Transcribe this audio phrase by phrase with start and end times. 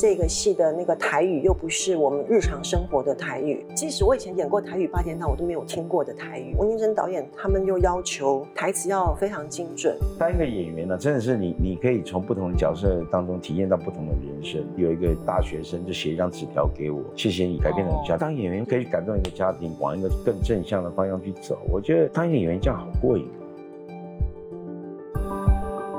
[0.00, 6.54] 这个戏的那个台语又不是我们日常生活的台语，即使我以前演过台语八点档，我都没有听过的台语。
[6.56, 9.98] 吴念真导演他们又要求台词要非常精准。
[10.16, 14.64] 当一个演员呢，真的是你，你可以从不同的角色当中体验到不同的人生。
[14.76, 18.16] 有一个大学生就写一张纸条给我，谢谢你改变了我家。
[18.16, 21.58] 当演员可以感动一个家庭，往一个更正向的方向去走。
[21.68, 23.26] 我觉得当一个演员这样好过瘾。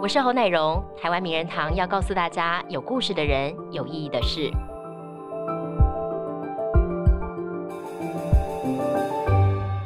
[0.01, 4.49] 我是侯乃荣，台湾名人堂要告诉大家有故事的人，有意义的事。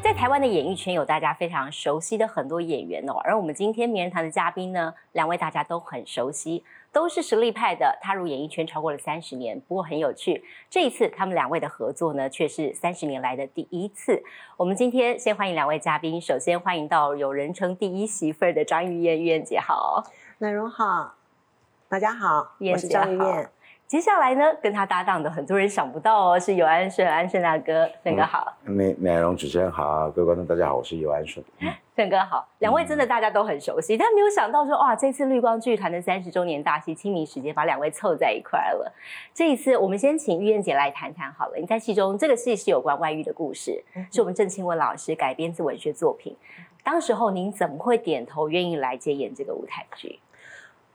[0.03, 9.59] 在台湾的演艺圈有大家非常熟悉的很多演员哦，而我们今天名人堂的嘉宾呢，两位大家都很熟悉，都是实力派的，踏入演艺圈超过了三十年。
[9.67, 14.23] 不过很有趣，这一次他们两位的合作呢，却是三十年来的第一次。
[14.55, 20.03] 我们今天先欢迎两位嘉宾，首先欢迎到有人称第一媳妇儿的张玉燕，玉燕姐好。
[20.37, 21.15] 乃荣好，
[21.89, 23.49] 大家好，我是张玉燕。
[23.87, 28.55] 接下来呢，跟他搭档的很多人想不到哦，是尤安顺，安顺大哥，顺哥好。
[28.63, 31.43] 美乃容主持人好，各位观众大家好，我是尤安顺。
[31.95, 38.91] 顺哥好，两位真的大家都很熟悉，但没有想到说哇，这次绿光剧团的三十周年大戏《清明时节》把两位凑在一块了。
[39.31, 41.57] 这一次，我们先请玉燕姐来谈谈好了。
[41.57, 46.35] 你在戏中，这个戏是有关外遇的故事，是我们郑清文老师改编自文学作品。
[46.83, 50.19] 当时候您怎么会点头愿意来接演这个舞台剧？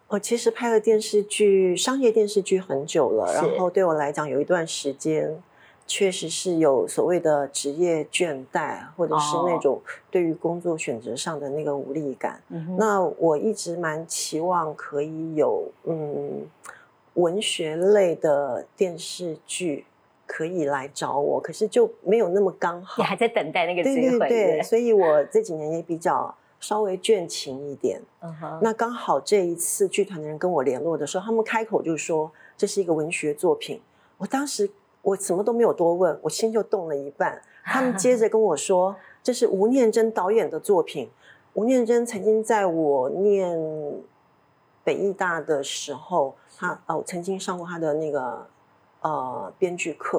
[0.08, 5.40] 我其实拍了电视剧、商业电视剧很久了，然后对我来讲，有一段时间
[5.88, 12.40] 确实是有所谓的职业倦怠，或者是那种对于工作选择上的那个无力感。
[12.76, 16.46] 那我一直蛮期望可以有嗯
[17.14, 19.86] 文学类的电视剧
[20.26, 23.02] 可以来找我，可是就没有那么刚好。
[23.02, 26.32] 你还在等待那个机会，对对对，所以我这几年也比较。
[26.60, 28.58] 稍微倦情一点，嗯哼。
[28.60, 33.80] 那刚好这一次剧团的人跟我联络的时候，他们开口就说这是一个文学作品。
[34.16, 34.68] 我当时
[35.08, 37.40] 我什么都没有多问，我心就动了一半。
[37.64, 41.10] 他们接着 跟我说这是吴念真导演的作品。
[41.54, 43.58] 吴念真曾经在我念
[44.84, 48.46] 北艺大的时候，他哦曾经上过他的那个
[49.00, 50.18] 呃编剧课，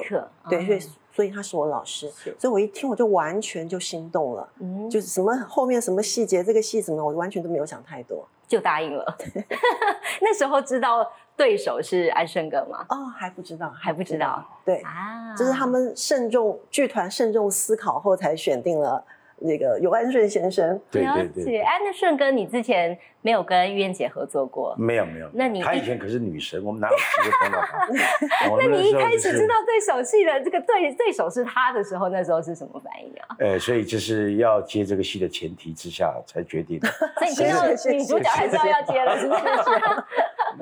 [0.49, 0.79] 对，所以。
[1.11, 2.07] 所以他是我老师，
[2.37, 9.17] 所以我一听我就完全就心动了，嗯，就是什么后面什么细节，这个戏什么，我完全都没有想太多，就答应了。
[10.21, 11.05] 那时候知道
[11.39, 12.85] 对手是安顺哥吗？
[12.89, 14.45] 哦，还不知道，还不知道。
[14.65, 19.01] 对啊，这是他们慎重剧团慎重思考后才选定了。
[19.41, 21.01] 那个尤安顺先生，对
[21.33, 21.61] 对对。
[21.61, 24.75] 安那顺哥，你之前没有跟玉燕姐合作过？
[24.77, 25.29] 没有没有。
[25.33, 27.87] 那你他以前可是女神，我们哪有机会碰到他？
[28.59, 33.35] 那你一开始知道对手戏的这个对对手是他的时候，那时候是什么反应啊？
[33.39, 36.77] 呃，所以就是要接这个戏的前提之下才决定。
[36.81, 39.41] 所以你知道 女主角还是要要接了，是不是？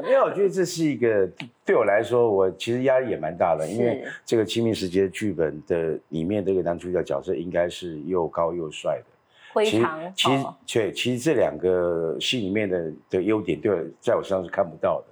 [0.02, 1.28] 没有，我觉得这是一个
[1.66, 9.06] 对我来说，我其实压力也蛮大的，因为这个《清明时节》剧本的里面这个男主角角色应该是又高又帅的，
[9.54, 10.14] 非常。
[10.16, 15.06] 其实，对，其实这两个戏里面的的优点，对我在我身上是看不到的。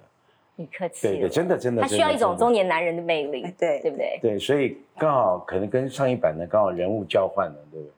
[0.58, 1.06] 你客气。
[1.08, 1.82] 对对，真的真的。
[1.82, 4.18] 他需要一种中年男人的魅力，对对不对？
[4.22, 7.92] 对，所以刚好可能跟上一版的刚好人物交换了，对不对？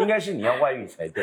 [0.02, 1.22] 应该是你要外遇才对。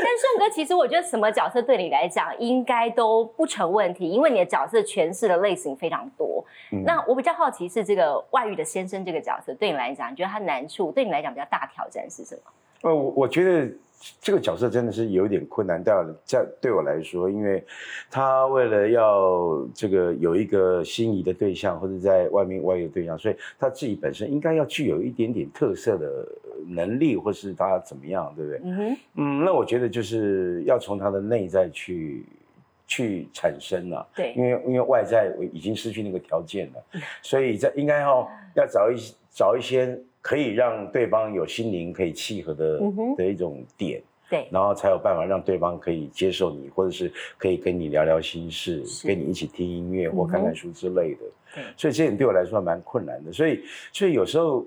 [0.00, 6.44] 顺哥，其实我觉得什么角色对你来讲应该都不成问题，因为你的角色诠释的类型非常多。
[6.84, 12.42] 那我比较好奇是这个外遇的先生这个角色对你来讲，你觉得他难处对你来讲比较大挑战是什么？
[12.82, 13.72] 呃，我我觉得。
[14.18, 17.62] 这个角色真的是有点困难，但在对我来说，因为
[18.10, 26.26] 他为了要这个有一个心仪的对象，或者在外面外遇的对象，所以他自己本身应该要具有一点点特色的
[26.66, 28.60] 能力，或是他怎么样，对不对？
[28.64, 32.24] 嗯哼，嗯，那我觉得就是要从他的内在去
[32.86, 36.82] 去产生了，对，因为因为外在已经失去那个条件了，
[37.20, 38.96] 所以在应该要要找一
[39.30, 40.00] 找一些。
[40.20, 42.80] 可以让对方有心灵可以契合的
[43.16, 51.20] 的一种点，对，然后才有办法让对方可以接受你，或者是可以跟你聊聊心事，跟你一起听音乐或看看书之类的。
[51.54, 53.32] 对，所以这点对我来说蛮困难的。
[53.32, 53.60] 所以，
[53.92, 54.66] 所以有时候。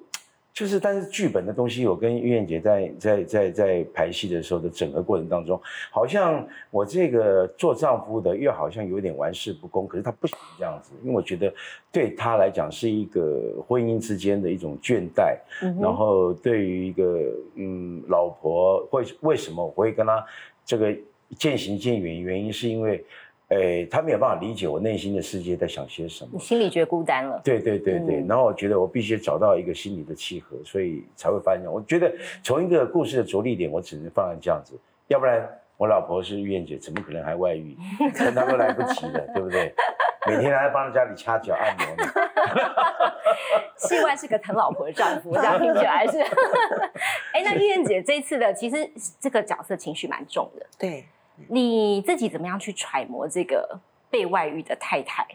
[0.54, 5.60] 就是，但是剧本的东西，我跟玉燕姐在在在在排戏的时候的整个过程当中，
[5.90, 11.52] 好像我这个做丈夫的又好像有点玩世不恭，可是他不喜欢这样子，因为我觉得
[11.92, 15.36] 对他来讲是一个婚姻之间的一种倦怠，
[15.82, 17.20] 然后对于一个
[17.56, 20.24] 嗯老婆会为什么我会跟他
[20.64, 20.96] 这个
[21.36, 23.04] 渐行渐远，原因是因为。
[23.54, 27.40] 哎，他没有办法理解我内心的世界在想些什么，你心里觉得孤单了。
[27.44, 31.64] 对对对对，然后我觉得我必须找到一个心理的契合，所以才会发现。
[31.72, 32.12] 我觉得
[32.44, 35.48] 从一个故事的着力点，我只能放在这样子，要不然
[35.78, 37.78] 我老婆是玉燕姐，怎么可能还外遇？
[38.18, 39.74] 跟她都来不及了，对不对？
[40.26, 42.12] 每天还在帮家里掐脚按摩呢。
[43.76, 46.18] 戏外是个疼老婆的丈夫，这样听起来是。
[47.34, 48.90] 哎，那玉燕姐这次的其实
[49.20, 50.66] 这个角色情绪蛮重的。
[50.80, 51.04] 对，
[51.50, 55.26] 你自己怎么样去揣摩这个被外遇的太太？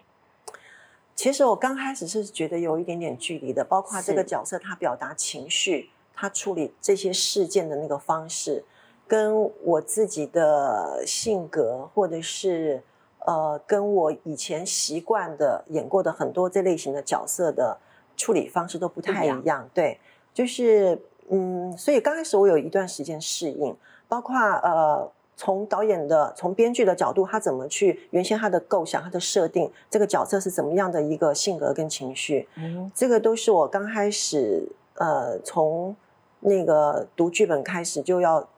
[1.14, 8.64] 其实我刚开始是觉得有一点点距离的，包括这个角色他表达情绪，他处理这些事件的那个方式，
[9.06, 12.82] 跟我自己的性格，或者是。
[13.26, 17.76] 呃，跟我以前习惯的演过的很多这类型的角色的
[18.16, 20.00] 处理方式都不太一样，对，
[20.32, 20.98] 就是
[21.28, 23.76] 嗯，所以刚开始我有一段时间适应，
[24.08, 35.94] 包括呃，从导演的、从编剧的角度，他怎么去原先他的构想、他的设定，这个角色是怎么样的一个性格跟情绪，嗯，这个都是我刚开始呃，从
[36.40, 38.48] 那个读剧本开始就要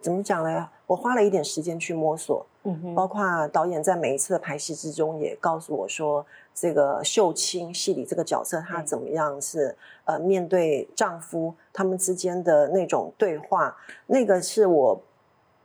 [0.00, 0.68] 怎么讲呢？
[0.88, 2.44] 我花了一点时间去摸索。
[2.64, 6.24] 嗯，包括导演在每一次的排戏之中也告诉我说，
[6.54, 13.76] 这个秀清戏里这个角色她怎么样是呃面对丈夫他们之间的那种对话，
[14.06, 15.00] 那个是我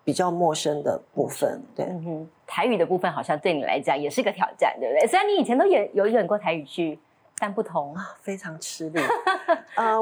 [0.08, 1.62] 比较陌生的部分。
[1.76, 5.06] 对，嗯哼，台语的部分好像对你来讲也是个挑战，对不对？
[5.06, 6.98] 虽然你以前都演有演过台语剧。
[7.40, 9.00] 但不同啊，非常吃力。
[9.76, 9.96] 呃，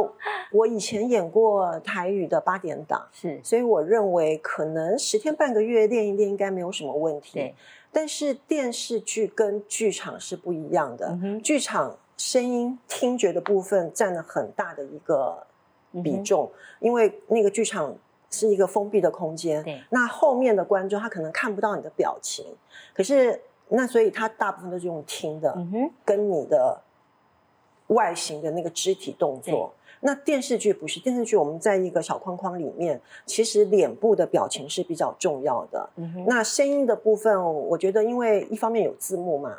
[0.54, 7.34] 我以前演过台语的八点档， 是，所以我认为可能十天半个月练一练应该没有什么问题。
[7.34, 7.54] 对，
[7.92, 11.14] 但是电视剧跟剧场是不一样的，
[11.44, 15.46] 剧场声音听觉的部分占了很大的一个
[16.02, 16.50] 比重，
[16.80, 17.94] 因为那个剧场
[18.36, 22.46] 是一个封闭的空间，对，那后面的观众他可能看不到你的表情，
[22.94, 25.58] 可是那所以他大部分都是用听的，
[26.04, 26.82] 跟你的。
[27.90, 35.88] 外形的那个肢体动作，那电视剧不是电视剧，我们在一个小框框里面，其实脸部的表情是比较重要的。
[36.26, 39.56] 那声音的部分，我觉得因为一方面有字幕嘛，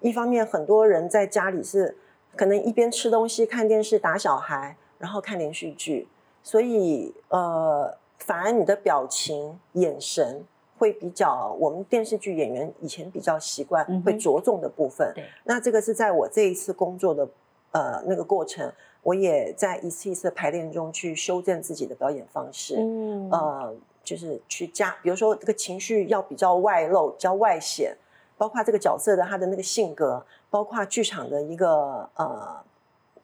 [0.00, 1.96] 一方面很多人在家里是
[2.36, 6.06] 可能一边吃东西、看电视、打小孩，然后看连续剧，
[6.42, 7.96] 所以呃，
[8.30, 10.44] 反而你的表情、眼神
[10.78, 15.12] 会比较我们电视剧演员以前比较习惯会着重的部分。
[15.42, 17.28] 那这个是在我这一次工作的。
[17.72, 18.68] 呃，那个过程，
[19.00, 22.74] 我也在一次一次的排练中去修正自己的表演方式。
[22.76, 23.72] 嗯，呃，
[24.02, 27.96] 就是去加，比如说这个情绪要比较外露、比较外显，
[28.36, 32.60] 包括这个角色的他的那个性格，包括剧场的一个呃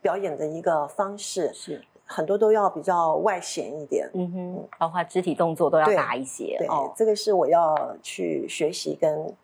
[0.01, 4.09] 表演的一个方式，是很多都要比较外显一点。
[4.15, 6.57] 嗯哼，包括肢体动作都要大一些。
[6.59, 6.67] 对，
[6.97, 9.35] 这个是我要去学习跟。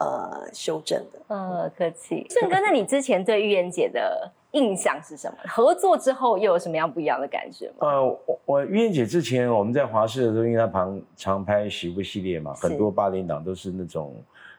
[0.00, 1.18] 呃，修正的。
[1.26, 2.24] 呃，客气。
[2.30, 5.36] 顺哥，那你之前对玉妍姐的印象是什么？
[5.48, 7.74] 合作之后又有什么样不一样的感觉吗？
[7.80, 14.14] 呃，我我玉妍姐之前我们在华视的时候，因为她旁常拍喜剧系列嘛，很多八点档都是那种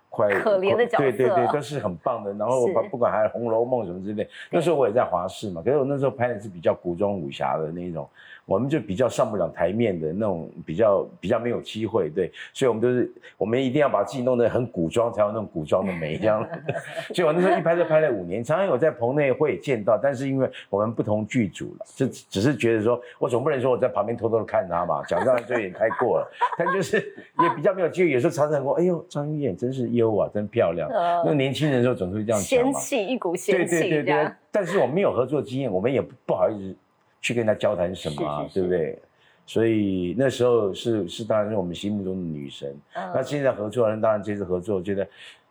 [0.09, 2.33] 快可怜的角色，对对对，都是很棒的。
[2.33, 8.09] 然后不不管还《红楼梦》什么之类，那时候我也在华视嘛，可是我那时候拍的是比较古装武侠的那种。
[8.49, 16.43] 我们就比较上不了台面的那种，比较比较没有机会，对，所以我们都是我们一定要把自己弄得很古装，才有那种古装的美，这样。
[17.13, 26.27] 所以我那时候一拍就拍了五年，常常有在棚内会见到，但是因为我们不同剧组了，就只是觉得说，我总不能说我在旁边偷偷的看他嘛，讲这样就有点太过了。
[26.57, 30.89] 但就是也比较没有机会，有时候常常说，哎呦，张玉燕真是优啊，真漂亮。
[31.23, 34.31] 那年轻人的时候总是会这样讲嘛，仙气一股仙气，对对对对。
[34.51, 36.75] 但是我们没有合作经验，我们也不好意思。
[37.21, 38.97] 去跟他交谈什么，对不对？
[39.45, 42.77] 所以那时候是是当然是我们心目中的女神。
[42.93, 45.07] 那现在合作，当然这次合作，觉得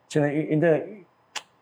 [0.06, 0.80] 真的玉那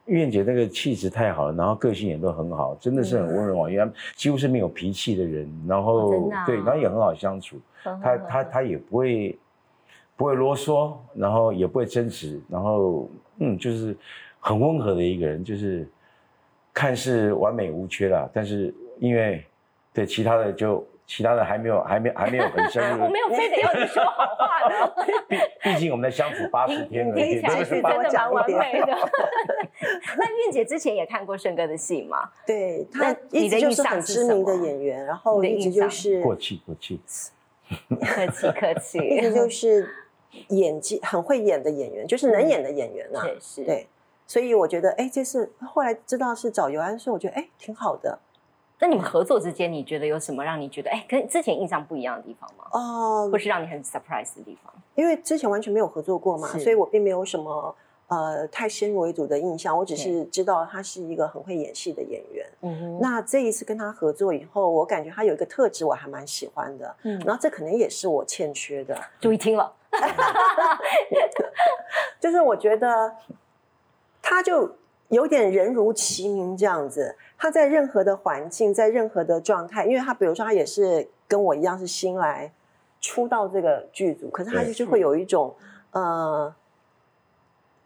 [0.04, 7.58] 玉燕姐那个气质太好了，然后个性也都很好，真的是很温柔啊，因为几乎是没有脾气的人，然后对，然后也很好相处。
[7.82, 9.38] 她她她也不会
[10.14, 13.08] 不会啰嗦，然后也不会争执，然后
[13.38, 13.96] 嗯，就是
[14.40, 15.88] 很温和的一个人，就是
[16.75, 19.42] 看似完美无缺啦，但是因为。
[19.96, 23.04] 对，其他的就其他的还没有，还没还没有很深入。
[23.06, 24.94] 我没有非得要你说好话的。
[25.26, 28.88] 毕毕竟我们在相处八十天了，听起来是真的蛮完美的。
[30.18, 32.30] 那韵姐之前也看过盛哥的戏吗？
[32.46, 37.00] 对，他一直就是很知名的演员，然后一直就是过气过气，
[38.02, 39.88] 客气客气，一直就是
[40.48, 43.24] 演技很会演的演员，就是能演的演员啊。
[43.40, 43.86] 是，对，
[44.26, 48.18] 所以我觉得，哎，这次后来知道是找尤安顺，我觉得哎挺好的。
[48.78, 52.66] 那你们合作之间，你觉得有什么让你觉得哎，跟之前印象不一样的地方吗？
[52.73, 54.73] 哦，或是让你很 surprise 的地方？
[54.95, 57.75] 因为之前完全没有合作过嘛，所以我并没有什么
[58.09, 59.76] 呃太先入为主的印象。
[59.76, 62.47] 我只是知道他是一个很会演戏的演员。
[62.61, 62.99] 嗯哼。
[63.00, 66.95] 那这一次跟他合作以后，我感觉他有一个特质，我还蛮喜欢的。
[67.02, 67.18] 嗯。
[67.21, 68.97] 然后这可能也是我欠缺的。
[69.21, 69.73] 注意听了。
[72.21, 73.14] 就是我觉得
[74.21, 74.71] 他就
[75.08, 82.52] 有点人如其名这样子，他在任何的环境，在任何的状态，因为他比如说他也是跟我一样是新来
[83.00, 85.54] 出道这个剧组，可是他就是会有一种
[85.92, 86.54] 呃，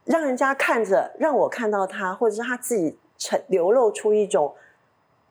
[0.05, 4.55] 让人家看着，让我看到他，或者是他自己呈流露出一种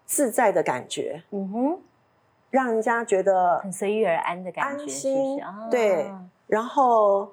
[0.05, 1.79] 自在的感觉，嗯哼，
[2.50, 6.12] 让人家觉得很随遇而安的感觉，安心，对，
[6.48, 7.29] 然后。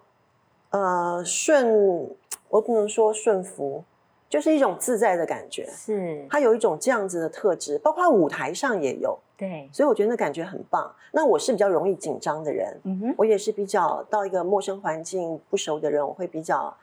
[0.70, 2.10] 呃，顺，
[2.50, 3.84] 我不能说顺服，
[4.28, 5.66] 就是一种自在的感觉。
[5.66, 9.18] 是，他有一种这样子的特质，包括舞台上也有。
[9.36, 10.90] 对，所以我觉得那感觉很棒。
[11.12, 16.74] 那我是比较容易紧张的人，嗯哼，我也是比较到一个陌生环境不熟的人，我会比较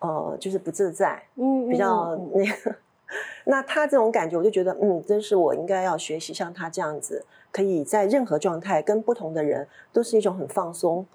[0.00, 2.74] 呃，就是不自在，嗯，比较那个。
[3.44, 11.06] 那他这种感觉，我就觉得，嗯，真是我应该要学习像他这样子，可以在任何状态跟不同的人都是一种很放松。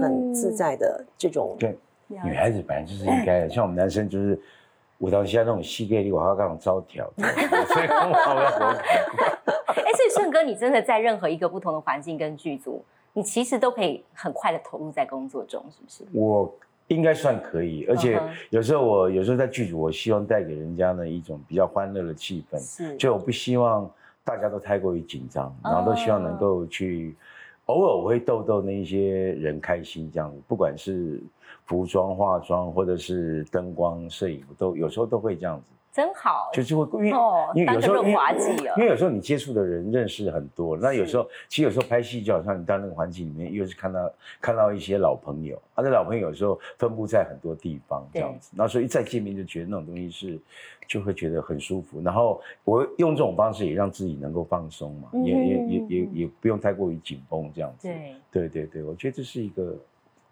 [0.00, 1.76] 很自在的这种，对，
[2.08, 4.40] 女孩子本来就是应该的，像我们男生就是
[4.98, 8.78] 舞蹈下那种细给力，我要那种招条，所以很好的。
[9.66, 16.18] 哎，所以顺哥，你真的在任何一个不同的环境跟剧组，你其实都可以很快的投入在工作中，是不是？
[16.18, 16.54] 我
[16.86, 18.20] 应该算可以，而且
[18.50, 23.90] 有时候我有时候在剧组，我希望带给人家呢一种比较欢乐的气氛，是，就我不希望
[24.22, 27.14] 大家都太过于紧张，然后都希望能够去。
[27.66, 31.22] 偶尔我会逗逗那些人开心，这样不管是
[31.64, 35.64] 服装、化妆，或者是灯光、摄影，都有时候都会这样子。
[35.94, 37.18] 真好，就是会因为
[37.54, 50.36] 因为有时候因为有时候你接触的人认识很多，那有时候其实有时候拍戏就好像你到那个环境里面，又是看到看到一些老朋友，啊，这老朋友有时候分布在很多地方这样子，那所以一再见面就觉得那种东西是
[50.88, 52.02] 就会觉得很舒服。
[52.02, 57.86] 然后我用这种方式也让自己能够放松嘛，也也也也也不用太过于紧绷这样子。
[57.86, 59.76] 对对对对，我觉得这是一个。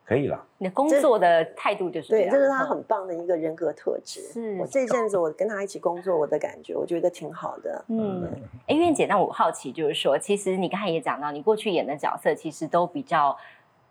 [0.05, 4.21] 可以了，你的工作的态度就是对，这是他很棒的一个人格特质。
[4.21, 7.85] 是我这阵子我跟他一起工作，我的感觉我觉得挺好的。
[7.87, 8.29] 嗯，
[8.67, 13.35] 哎，苑姐，那我好奇就是说，其实你刚才也讲到，你过去演的角色其实都比较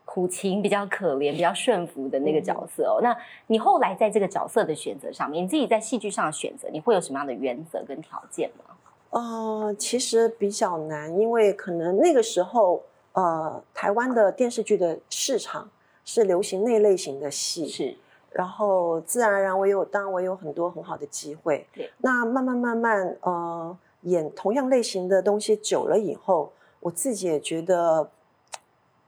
[0.04, 3.00] 苦情、比较可怜、比较顺服的那个角色哦。
[3.02, 8.76] 那你后来在这个角色的选择上面，你自己在戏剧上的选择，你会有什么样的原则跟条件吗？
[9.12, 15.70] 呃，其实比较难，因为可能那个时候呃，台湾的电视剧的市场。
[16.04, 17.96] 是流行那类型的戏，是，
[18.32, 21.68] 然后自然而然我有，当然我有很多很好的机会。
[21.74, 28.10] 对，那慢慢慢慢，呃，演同样类型的东西久了以后，我自己也觉得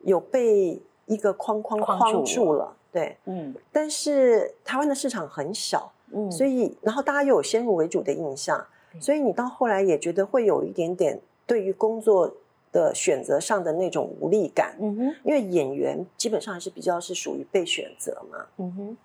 [0.01, 2.75] 有被一个框框框住了。
[2.91, 3.55] 对，嗯。
[3.71, 8.65] 但是台湾的市场很小，嗯，所以然后大家又有先入为主的印象，
[8.99, 12.35] 所以你到后来也觉得会有一点点对于工作。
[12.73, 18.97] 的选择上的那种无力感，嗯哼，因为演员基本上还是比较是属于被选择嘛，嗯哼，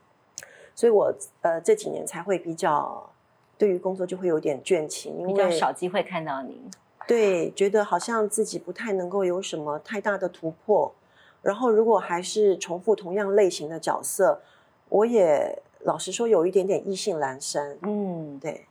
[0.74, 3.08] 所以我呃这几年才会比较
[3.58, 6.58] 对于工作就会有点倦情，因为少机会看到您，
[7.06, 10.90] 对，觉得好像自己不太能够有什么太大的突破，
[11.42, 14.40] 然后如果还是重复同样类型的角色，
[14.88, 18.64] 我也老实说有一点点意兴阑珊，嗯，对。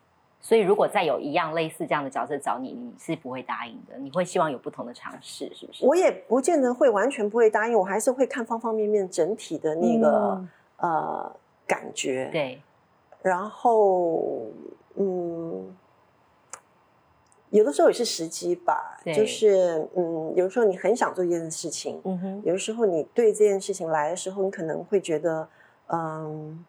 [0.48, 3.98] 所以，如果再有一样类似这样的角色找你，你是不会答应的。
[3.98, 5.86] 你会希望有不同的尝试，是不是？
[5.86, 10.42] 我也不见得会完全不会答应，我还是会看方方面面整体的那个
[10.78, 11.36] 呃
[11.68, 12.30] 感觉。
[12.32, 12.62] 对。
[13.22, 14.46] 然后，
[14.96, 15.76] 嗯，
[17.50, 19.02] 有的时候也是时机吧。
[19.04, 22.42] 就是嗯，有的时候你很想做一件事情，嗯哼。
[22.46, 25.46] 有的时候你对这件事情来的时候，你可能会觉得
[25.88, 26.64] 嗯，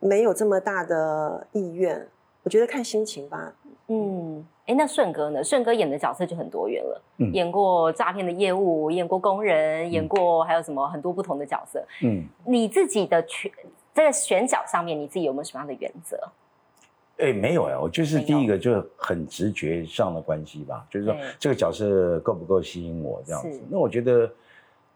[0.00, 2.06] 没有这么大的意愿。
[2.42, 3.52] 我觉得看心情吧。
[3.88, 5.42] 嗯，哎，那顺哥呢？
[5.42, 11.84] 顺哥演的角色就很多元了，演过诈骗的业务，演过工人，演过还有什么很多不同的角色。
[12.02, 13.50] 嗯，你自己的选
[13.92, 16.16] 在选角上面，你自己有没有什么样的原则？
[17.18, 23.60] 哎，没有哎，我就是第一个就很直觉上的关系吧，就是说这个角色够不够吸引我这样子。
[23.68, 24.30] 那我觉得，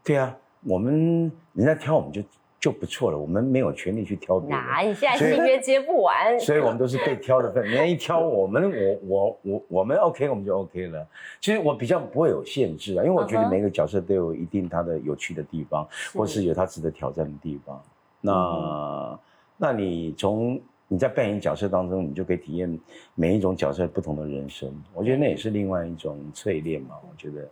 [0.05, 2.23] 对啊，我们人家挑我们就。
[2.65, 4.59] 就不错了，我们没有权利去挑别人。
[4.59, 4.81] 哪？
[4.81, 7.63] 你现在戏约接不完，所以我们都是被挑的份。
[7.63, 11.07] 人家一挑我们，我我我我们 OK，我们就 OK 了。
[11.43, 17.83] 其实我比较不会有限制啊，因为我觉得每个角色都有一定他的有趣的地方，或是有他值得挑战的地方。
[18.23, 19.21] 那
[19.59, 22.81] 那你从你在扮演角色当中，你就可以体验
[23.15, 24.75] 每一种角色不同的人生。
[24.95, 26.97] 我觉得那也是另外一种淬炼嘛。
[27.03, 27.47] 我觉得，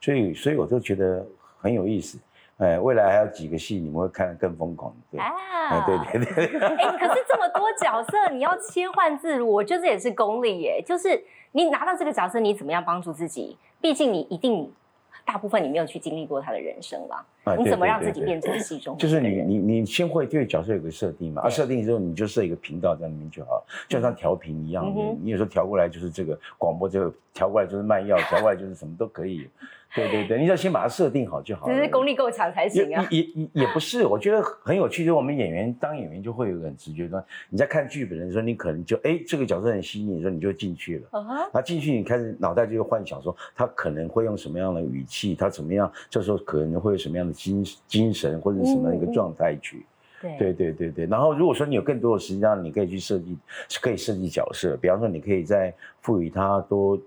[0.00, 1.26] 所以所以我就觉得
[1.58, 2.16] 很有意思。
[2.62, 6.60] 哎，未来还有几个戏你们会看得更疯狂，对啊，对对对。
[6.60, 10.80] 哎，可是这么多角色，你要切换自如，我觉得这也是功力耶。
[10.86, 13.58] 就是你拿到这个角色，你怎么样帮助自己？
[13.80, 14.70] 毕竟你一定
[15.24, 17.24] 大部分你没有去经历过他的人生啦。
[17.58, 18.96] 你怎么让自己变成戏中？
[18.96, 24.86] 就是你你你先会对角色有个设定嘛，啊，设定之后你就设一个频道在里面就好，就像调频一样，
[25.20, 29.48] 你有时候调过来就是这个广播，这个调过来就是卖药， 调过来就是什么都可以。
[29.94, 31.68] 对对对，你要先把它设定好就好。
[31.68, 33.06] 只是功力够强才行啊。
[33.10, 41.08] 也也也不是，我觉得很有趣，就是我们演员当演员就会有个很直觉说，你在看剧本的时候，你可能就哎这个角色很吸引你，说你就进去了。
[41.10, 41.50] 啊哈。
[41.52, 49.84] 那进去你开始脑袋就会幻想说他可能会用什么样的语气，他怎么样，这时候可能会有什么样的精精神或者什么样的一个状态去。
[50.22, 51.06] 对对对对对。
[51.06, 53.36] 然后如果说你有更多的时间，你可以去设计，
[53.82, 56.98] 可以设计角色，比方说你可以再赋予他多。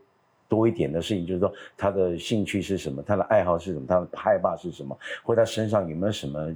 [0.47, 6.55] 多一点的事情，就是说他的兴趣是什么，他的爱好是什么，他的害怕是什么，或者他身上有没有什么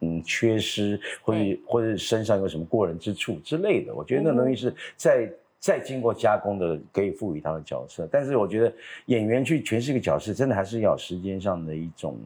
[0.00, 3.94] 嗯缺失，或者或者身上有什么过人之处之类的。
[3.94, 8.06] 我觉得那东西是在再经过加工的，可以赋予他的角色。
[8.12, 8.72] 但是我觉得
[9.06, 12.18] 演员去诠释一个角色，真的还是要时间上的一种，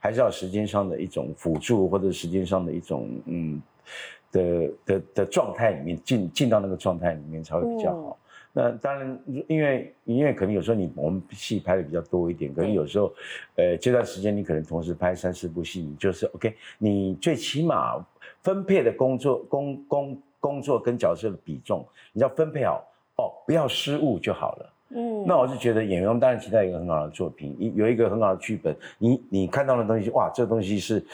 [0.00, 3.62] 还是要时间上的一种辅助，或者时间上的一种嗯
[4.32, 8.18] 的的的状态里面进进到那个状态里面才会比较好。
[8.58, 13.12] 那当然，因为因为可能有时候你我们戏拍的比较多一点，可能有时候，
[13.56, 18.02] 呃，这段时间你可能同时拍三四部戏，你就是 OK，你最起码
[18.40, 22.82] 分配的工作工工工作跟角色的比重，你要分配好
[23.16, 24.72] 哦，不要失误就好了。
[24.90, 31.04] 嗯，那我是觉得演员当然期待一个很好的作品，有一个很好的剧本，你你看到的东西，哇，这东西是，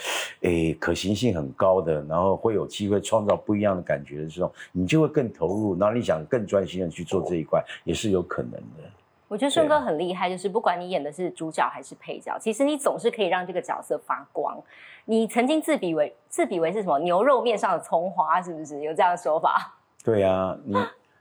[0.42, 8.90] 诶，可行性很高的，然后会有机会创造不一样的感觉的时候，你就会更投入，然后你想更专心的去做这一块，也是有可能的。
[9.26, 14.62] 我觉得顺哥很厉害，就是不管你演的是主角还是配角，其实你总是可以让这个角色发光。
[15.06, 19.74] 你曾经自比为自比为是什么牛肉面上的葱花，是不是有这样的说法？
[20.04, 20.76] 对呀，你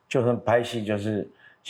[0.10, 1.25] 就算拍戏，就是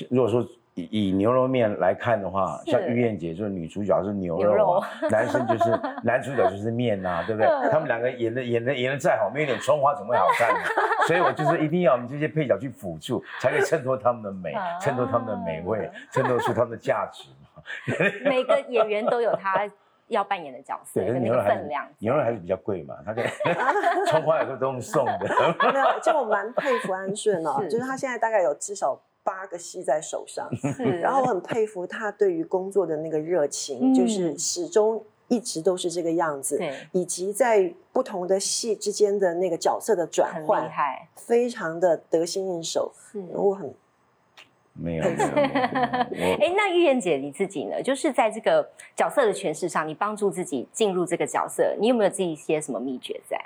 [0.09, 0.43] 如果说。
[0.75, 7.47] 以以牛肉面来看的话，像玉燕姐就是女主角是牛肉， 男生就是男主角就是面呐，对不对？
[7.69, 10.59] 他们两个演的演的演的再好，没有点葱花怎么会好看呢？
[11.07, 17.29] 所以我就是一定要我们这些配角去辅助，才可以衬托他们的美，衬托他们的美味，衬托出他们的价值
[18.23, 19.69] 每个演员都有他
[20.07, 21.85] 要扮演的角色，对，牛肉分量。
[21.99, 23.23] 牛肉还是比较贵嘛，他给
[24.07, 25.19] 葱 花有时候都用送的。
[25.19, 28.97] 没有，就我蛮佩服安顺哦，就是他现在大概有至少。
[29.23, 30.49] 八个戏在手上，
[31.01, 36.59] 然后我很佩服他对于工作的那个热情，就是始终一直都是这个样子，
[36.91, 40.69] 以及在不同的戏之间的那个角色的转换，
[41.15, 42.91] 非常的得心应手。
[43.33, 43.73] 我很
[44.73, 47.83] 没有， 哎，那玉燕姐你自己呢？
[47.83, 53.37] 就是在这个角色的诠释上，你帮助自己进入这个角色，你有没有自己一些什么秘诀在？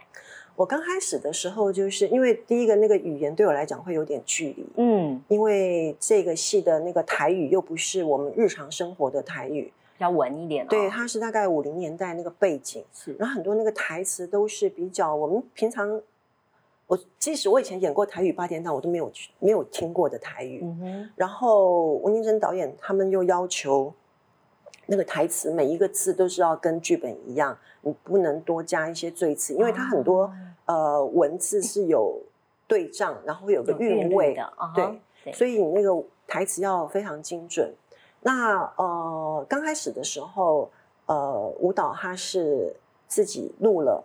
[0.56, 9.64] 我刚开始的时候，就是因为第一个那个语言对我来讲会有点距离，嗯，因为这个戏的那个台语又不是我们日常生活的台语，
[9.98, 16.02] 比较文一点，对，它是大概五零年代那个背景，是，然后很多那个台词都是比较我们平常，
[16.88, 20.64] 我即使我以前演过台语八点档，我都没有没有听过的台语，
[21.16, 23.94] 然后吴念真导演他们又要求。
[24.88, 30.32] 那个台词每一个字都是要跟剧本一样，你不能多加一些赘词，因为它很多
[30.66, 32.22] 呃文字是有
[32.68, 37.74] 对仗，然后会有个韵味的，对，所以你那个台词要非常精准。
[38.22, 40.70] 那呃刚开始的时候，
[41.08, 42.76] 呃舞蹈他是
[43.08, 44.04] 自己录了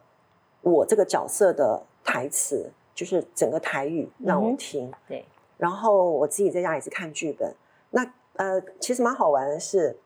[0.62, 5.24] 我这个角色的台词，就是整个台语让我听，对，
[5.58, 7.54] 然后我自己在家也是看剧本。
[7.90, 9.96] 那呃其实蛮好玩的是。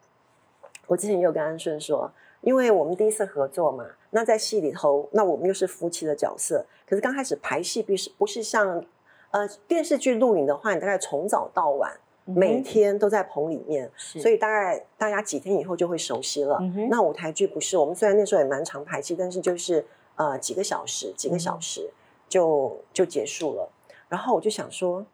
[0.87, 6.64] 我之前也有跟安顺说，因为我们第一次合作嘛，那在戏里头，那我们又是夫妻的角色。
[6.87, 8.85] 可是刚开始排戏，必是不是像
[9.31, 11.92] 呃电视剧录影的话，你大概从早到晚
[12.25, 16.61] 每天都在棚里面，所以大概大家几天以后就会熟悉了。
[16.90, 19.85] 那舞台剧不是，我们虽然那时候也蛮长排戏，但是就是
[20.16, 21.90] 呃几个小时，几个小时
[22.29, 23.70] 就就结束了。
[24.09, 25.05] 然后我就想说。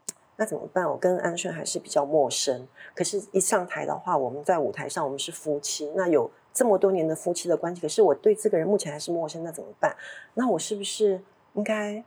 [0.40, 0.88] 那怎么办？
[0.88, 5.92] 我跟安顺还是比较陌生，可是，一上台的话，我们在舞台上，我们是夫妻。
[5.94, 9.94] 那有这么多年的夫妻的关系，可是我对这个人目前还是陌生，那怎么办？
[10.32, 11.20] 那我是不是
[11.52, 12.02] 应该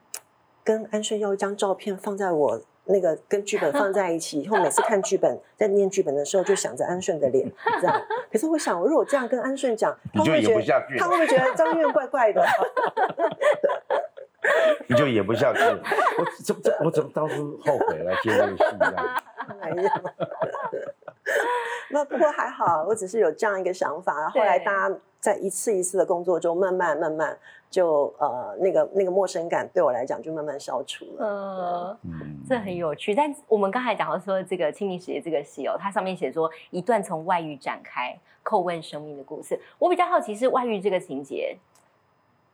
[0.64, 4.42] 跟安顺要一张照片，放在我那个跟剧本放在一起？
[4.42, 7.48] 以后每次看剧本，在念剧本的时候，就想着安顺的脸，
[7.80, 8.02] 这样。
[8.32, 12.44] 可是我想，如果这样跟安顺讲，他会不会觉得他会不会觉得张院怪怪的？
[14.88, 18.92] 你就演不下去，我怎怎我怎么当初后悔来接这个戏呢？
[19.76, 19.90] 没有，
[21.92, 24.30] 那不过还好，我只是有这样一个想法。
[24.30, 27.38] 后来大家在一次一次的工作中，慢慢慢慢
[27.70, 31.98] 就呃那个那个陌生感对我来讲就慢慢消除了。
[32.04, 33.14] 嗯，这很有趣。
[33.14, 39.60] 但我们刚才讲到说这个《清明时节》这个戏哦，它上面写说一段从外遇展开叩问生命的故事。
[39.78, 41.58] 我比较好奇是外遇这个情节。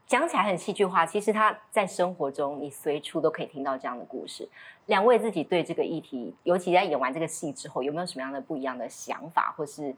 [0.09, 4.49] 讲起来很戏剧化，其实他在生活中，你随处都可以听到这样的故事。
[4.87, 9.95] 两位自己对这个议题，尤其在演完这个戏之后，有没有什么样的不一样的想法，或是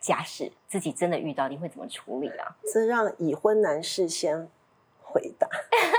[0.00, 2.58] 假使自己真的遇到，你会怎么处理啊？
[2.70, 4.46] 这让已婚男士先
[5.02, 5.48] 回答。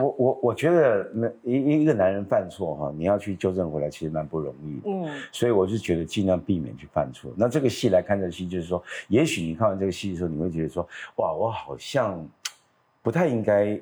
[0.00, 1.10] 我我我觉得，
[1.42, 4.90] 一一个男人犯错哈，你要去纠正回来，其实蛮不容易的。
[4.90, 7.30] 嗯，所以我就觉得尽量避免去犯错。
[7.36, 12.26] 那这个戏来看，这个戏就是说，也许你看完这个戏的时候，你会觉得说，哇，我好像
[13.02, 13.80] 不太应该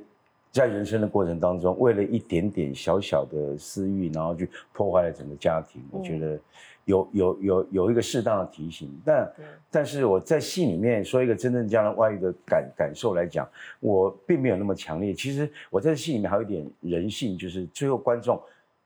[0.51, 5.83] 在人生的过程当中，为了一点点小小的私欲，然后去破坏了整个家庭。
[5.91, 6.39] 我觉得。
[6.87, 9.33] 有有有有一个适当的提醒，但
[9.71, 13.47] 但是我在戏里面说一个真正这样的外遇的感感受来讲，
[13.81, 15.13] 我并没有那么强烈。
[15.13, 18.41] 其实我在戏里面还有一点人性，就是最后观众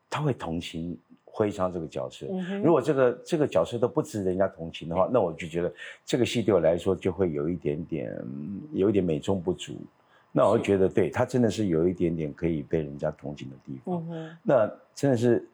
[0.09, 2.25] 他会同情徽昌这个角色。
[2.63, 5.71] 如果这个这个角色都不值得人家同情的话，那我就觉得
[6.03, 8.11] 这个戏对我来说就会有一点点
[8.73, 9.75] 有一点美中不足。
[10.31, 14.03] 那我会觉得对他真的是有一点点可以被人家同情的地方。
[14.41, 15.47] 那真的是。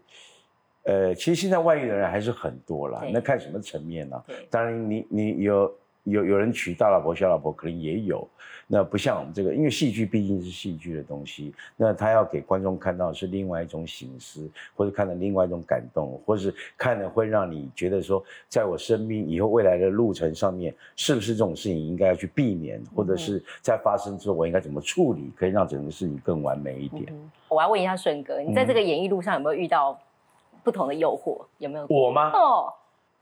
[0.87, 4.23] 呃，其实现在外遇的人还是很多啦，那看什么层面呢？
[4.49, 8.25] 当然，你你有有有人娶大老婆、小老婆，可能也有。
[8.69, 14.41] 那不像我们这个，因为戏剧毕竟是戏剧的东西，那他要给观众看到是另外一种形式，
[14.75, 27.05] 或者看到另外一种感动，或者是看了会让你觉得说，在我生命以后未来的路程上面，是不是这种事情应该要去避免，或者是在发生之后我应该怎么处理，可以让整个事情更完美一点。
[27.47, 29.97] 我要问一下顺哥，你在这个演艺路上有没有遇到？
[30.67, 31.87] 不同的诱惑有没有？
[31.87, 32.29] 我吗？
[32.33, 32.73] 哦，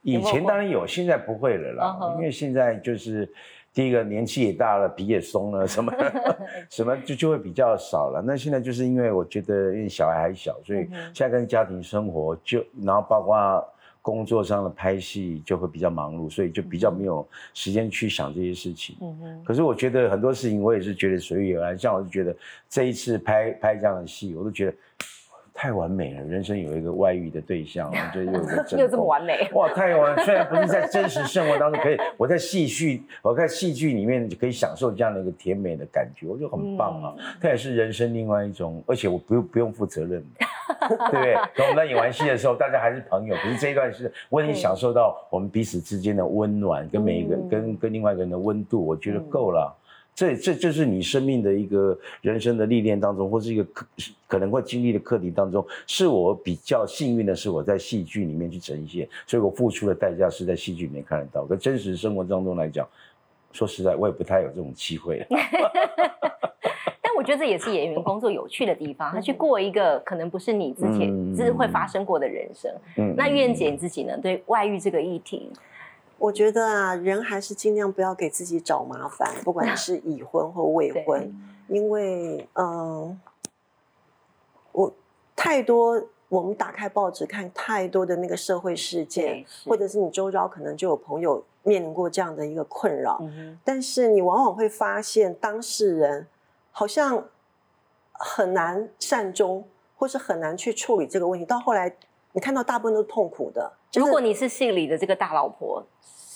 [0.02, 1.96] 以前当然有，现在不会了啦。
[2.16, 3.32] 因为现在就是
[3.72, 5.92] 第一个年纪也大了，皮也松了，什么
[6.68, 8.20] 什么就就会比较少了。
[8.20, 13.64] 那现在就是因为我觉得因为小孩还小，所以现在跟家庭生活就然后包括
[14.02, 18.96] 工作上的拍戏就会比较忙碌，所以就比较没有时间去想这些事情。
[19.00, 19.44] 嗯哼。
[19.44, 22.36] 可是我觉得很多事情我也是觉得随遇而安，像我就觉得
[22.68, 24.74] 这一次拍拍这样的戏，我都觉得。
[25.56, 28.32] 太完美了，人生有一个外遇的对象， 就又
[28.78, 29.68] 又这么完美哇！
[29.70, 37.14] 太完，虽然不是在真实生活当中可以， 我在戏剧，我在戏剧里面就可以享受这样的一个甜美的感觉，我觉得很棒啊！
[37.40, 40.22] 它也是人生另外一种，而且我不用不用负责任，
[41.10, 41.34] 对不对？
[41.54, 49.74] 等我们在演完戏的时候，大家还是朋友，可是这一段是我已经享受到我们彼此之间的温暖，跟每一个跟跟另外一个人的温度，我觉得够了。
[50.16, 53.86] 这这就是你生命的一个人生的历练当中，或是一个可
[54.26, 61.46] 可能会经历的课题当中，是我比较幸运的是我在戏剧里面去呈现，所以我付出的代价是在戏剧里面看得到。
[61.46, 62.88] 在真实生活当中来讲，
[63.52, 65.22] 说实在，我也不太有这种机会。
[67.02, 72.72] 但我觉得这也是演员工作有趣的地方，他去过一个可能不是你之前是会发生过的人生。
[73.14, 74.16] 那玉燕姐你自己呢？
[74.22, 75.50] 对外遇这个议题？
[76.18, 81.32] 我觉得啊，人还是尽量不要给自己找麻烦，不管 是已婚或未婚，
[81.68, 83.20] 因为嗯，
[84.72, 84.92] 我
[85.36, 93.20] 太多，我们打开报纸看太多的那个社会事件，或者是你周遭可能就有朋友面临过这样的一个困扰，
[93.62, 96.26] 但是你往往会发现当事人
[96.70, 97.28] 好像
[98.12, 101.94] 很难善终，或是很难去处理这个问题，到后来
[102.32, 103.72] 你看到大部分都是痛苦的。
[103.94, 105.84] 如果你是戏里的这个大老婆。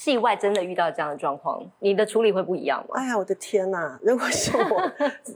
[0.00, 2.94] 戏外真的遇到这样的状况，你的处理会不一样吗？
[2.94, 3.98] 哎呀，我的天哪！
[4.02, 4.90] 如果是我，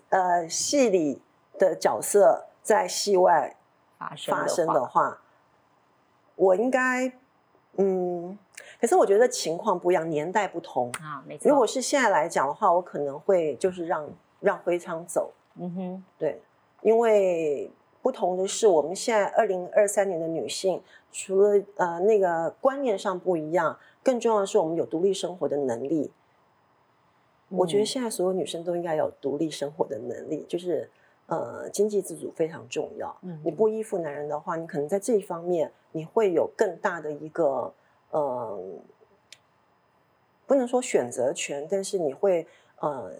[0.08, 1.20] 呃，戏里
[1.58, 3.54] 的角色在戏外
[3.98, 5.18] 发生的话，
[6.36, 7.12] 我应该，
[7.76, 8.38] 嗯，
[8.80, 11.22] 可是我觉得情况不一样，年代不同啊。
[11.26, 11.50] 没错。
[11.50, 14.08] 如果是现在来讲的话，我可能会就是让
[14.40, 15.30] 让徽昌走。
[15.56, 16.40] 嗯哼，对，
[16.80, 17.70] 因为
[18.04, 23.78] 不同的是，我们现在二零二三年的女性，除了呃那个观念上不一样。
[24.02, 26.12] 更重要的是，我们有独立生活的能力。
[27.48, 30.90] 我觉得现在所有女生都应该有独立生活的能力，就是
[31.28, 33.16] 呃，经济自主非常重要。
[33.22, 37.72] 嗯，你不依附男人的话，你可能在这一方面你会有更大的一个
[38.10, 38.62] 呃，
[40.46, 42.46] 不能说选择权，但是你会
[42.80, 43.10] 呃，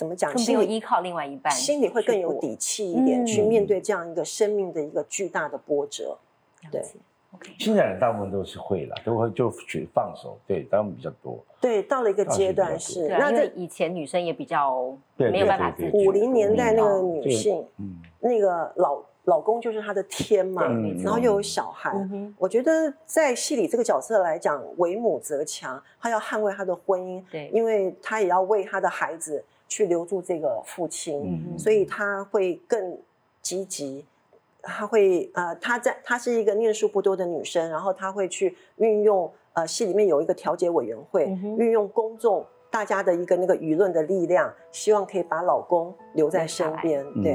[0.00, 0.34] 怎么讲？
[0.38, 6.16] 心有依靠另外一半，心里会更有底气一点，去面对这样一个生命的一个巨大的波折。
[6.72, 6.82] 对。
[7.58, 11.38] 现在人大部分都是会了，都会就去放手，对，他们比较多。
[11.60, 20.64] 对，到了一个阶段是，那在以前女生也比较没有办法自五零年代那个女性，嗯，那个老老公就是她的天嘛，
[21.04, 21.94] 然后又有小孩。
[22.36, 32.98] 我觉得在戏里这个角色来讲，为母则强，她要捍卫她的婚姻，对，因为她也要为她的孩子去留住这个父亲，所以他会更
[33.40, 34.04] 积极。
[34.62, 41.24] 她会呃，她在她是一个念书不多的女生，然后她会去运用呃戏里面有一个调解委员会，
[41.56, 42.44] 运用公众。
[42.72, 47.04] 大家的一个那个舆论的力量，希望可以把老公留在身边。
[47.22, 47.34] 对。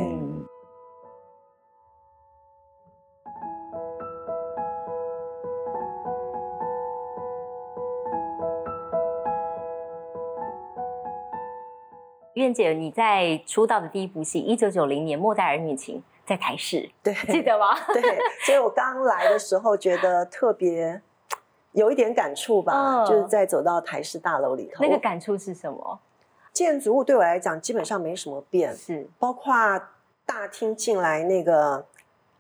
[12.36, 17.76] 苑姐，你在出道的第一部戏，一九九零年《末代儿女情》在台视， 对，记得吗？
[17.94, 18.02] 对，
[18.46, 21.02] 所以我刚来的时候觉得特别。
[21.72, 24.82] 有一点感触吧，就是在走到台式大楼里头。
[24.82, 26.00] 那个感触是什么？
[26.54, 29.54] 建筑物对我来讲基本上没什么变，是包括
[30.26, 31.86] 大厅进来那个，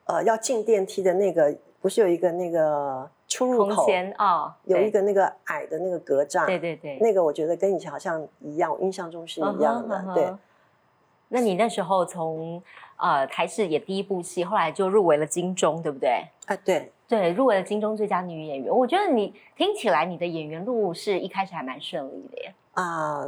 [0.05, 4.55] 呃，要进电梯的那个，不是有一个那个出入口啊？
[4.63, 10.05] 有一个那个矮的那个格栅，对对对，那个我觉得跟以前好像一样，我印象中是一样的。
[10.15, 10.33] 对，
[11.27, 12.63] 那你那时候从
[12.95, 16.23] 呃台视演第一部戏，后来就入围了金钟，对不对？
[16.45, 16.89] 啊，对。
[17.07, 18.73] 对，入围了金钟最佳女演员。
[18.73, 22.55] 我觉得你听起来你的演员路是一开始还蛮顺利的耶。
[22.71, 23.23] 啊，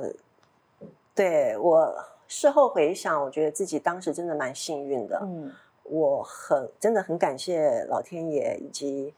[1.13, 1.93] 对我
[2.27, 5.19] 事后回想，我觉得自己当时真的蛮幸运的。
[5.21, 5.51] 嗯，
[5.83, 9.13] 我很真的很感谢老天爷以及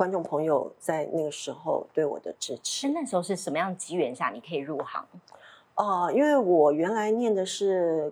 [0.00, 2.88] 观众朋友在那个时候对我的支持。
[2.88, 5.06] 那那时候是什么样机缘下你可以入行？
[5.74, 8.10] 哦，因为我原来念的是。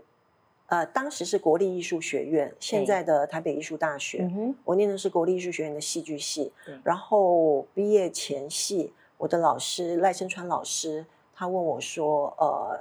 [0.67, 4.31] 呃，当时是国立艺术学院，现在的台北艺术大学。
[4.67, 6.53] 我念的是国立艺术学院的戏剧系。
[6.85, 12.81] 然后毕业前夕，我的老师赖声川老师，他问我说：“呃，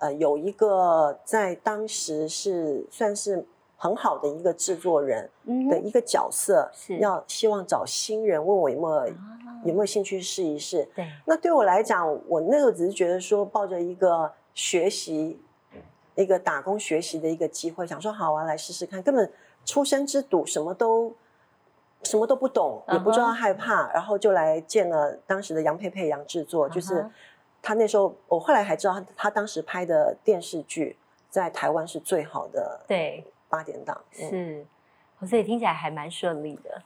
[0.00, 3.44] 呃，有一个在当时是算是
[3.78, 5.30] 很好的一个制作人
[5.70, 9.06] 的一个角色，要希望找新人，问我有没有
[9.64, 11.08] 有没有兴趣试一试。”对。
[11.24, 15.40] 那对我来讲，我那个只是觉得说，抱着一个学习。
[16.14, 19.00] 一个打工学习的一个机会，想说好啊，来试试看。
[19.00, 19.32] 根本
[19.64, 21.14] 出生之犊，什么都
[22.02, 27.08] 什么都不懂，也不知道害怕，然后就来见了当时的杨佩佩杨制作，就是
[27.62, 30.96] 他那时候，我后来还知道他他当时拍的电视剧
[31.30, 34.64] 在台湾是最好的，对八点档是，
[35.26, 36.82] 所以听起来还蛮顺利的。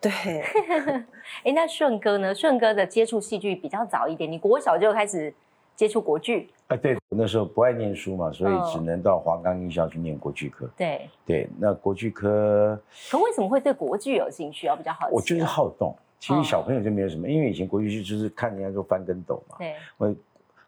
[0.00, 0.10] 对，
[1.44, 2.34] 哎，那顺哥呢？
[2.34, 5.32] 顺哥的接触戏剧比较早一点，你国小就开始。
[5.74, 10.68] 接触国剧啊，对，那时候不爱念书嘛，所以只能到华冈艺校去念国剧科。
[10.76, 12.78] 对对，那国剧科，
[13.10, 14.76] 可为什么会对国剧有兴趣啊？
[14.76, 15.14] 比较好奇。
[15.14, 20.14] 我就是好动，其实小朋友就没有什么，因为以前国剧剧就是看人家做翻跟斗嘛，对，我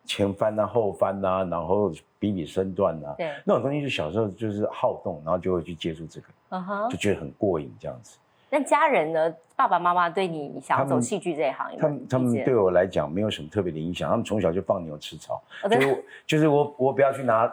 [0.05, 8.19] 前翻啊后翻啊，然后比比身段啊，对，那种东西就小时候就是好动，然后就会去接触这个，嗯哼，就觉得很过瘾这样子。
[8.51, 9.35] 那家人呢？
[9.57, 14.11] 爸爸妈妈对你想要走戏剧这一行，他们他们对我来讲没有什么特别的影响。
[14.11, 15.41] 他们从小就放牛吃草，
[15.71, 17.47] 就是就是我我不要去拿，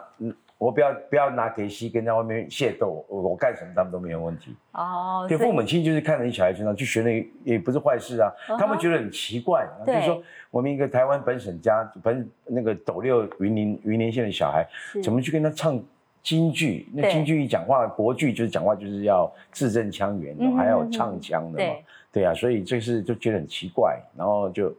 [0.62, 4.54] 我不要不要拿给戏跟在外面械斗，我我干什么他们都没有问题。
[4.72, 8.30] 哦，对，父母亲就是看着你小孩身上去学那也不是坏事啊。
[8.58, 10.22] 他们觉得很奇怪，就是说
[10.52, 14.64] 我们一个台湾本省家本那个斗六云林云林县的小孩，
[15.02, 15.82] 怎么去跟他唱？
[16.24, 21.74] 京剧，那京剧一讲话，国剧就是讲话就是要字正腔圆，还要唱腔的嘛，
[22.12, 24.72] 对啊，所以这是就觉得很奇怪，然后就，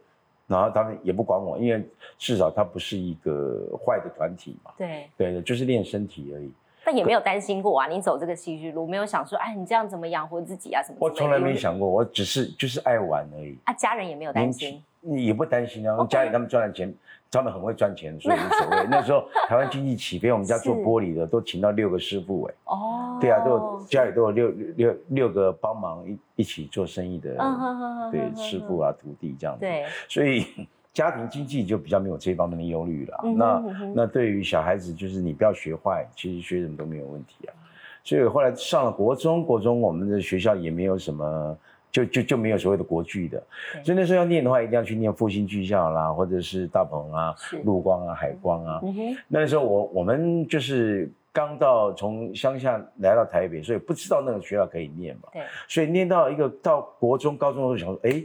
[0.54, 1.84] 然后他们也不管我，因为
[2.16, 6.50] 至少他不是一个坏的团体嘛，对，对，就是练身体而已。
[6.86, 10.82] 但也没有担心过啊，你走这个戏剧路，没有想说，哎，你这样怎么养活自己啊？
[10.82, 10.98] 什么？
[11.00, 13.58] 我从来没想过，我只是就是爱玩而已。
[13.64, 16.94] 啊，家人也没有担心，也不担心啊，家里他们赚了钱。
[17.30, 18.86] 他们很会赚钱，所以无所谓。
[18.88, 22.54] 那时候台湾经济起飞，我们家做玻璃的都请到六个师傅哎。
[22.66, 23.18] 哦。
[23.20, 27.34] 对啊，都有家里都有六六六个帮忙一一起做生意的，
[28.12, 29.62] 对师傅啊徒弟这样子。
[29.62, 29.84] 对。
[30.08, 30.46] 所以
[30.92, 33.20] 家庭经济就比较没有这方面的忧虑了。
[33.34, 33.64] 那
[33.96, 37.50] 那对于小孩子，就是你不要学坏，其实学什么都没有问题啊。
[38.04, 41.58] 所以后来上了国中，国中我们的学校也没有什么。
[41.94, 43.40] 就就就没有所谓的国剧的，
[43.84, 48.80] 所以那时候要念的话，一定要去念复兴剧校啦，或者是大鹏啊、陆光啊、海光啊。
[49.28, 55.28] 那时候我我们就是刚到从乡下来到台北，所以不知道那个学校可以念嘛。
[55.32, 58.24] 对，所以念到一个到国中、高中的时候，想说，哎，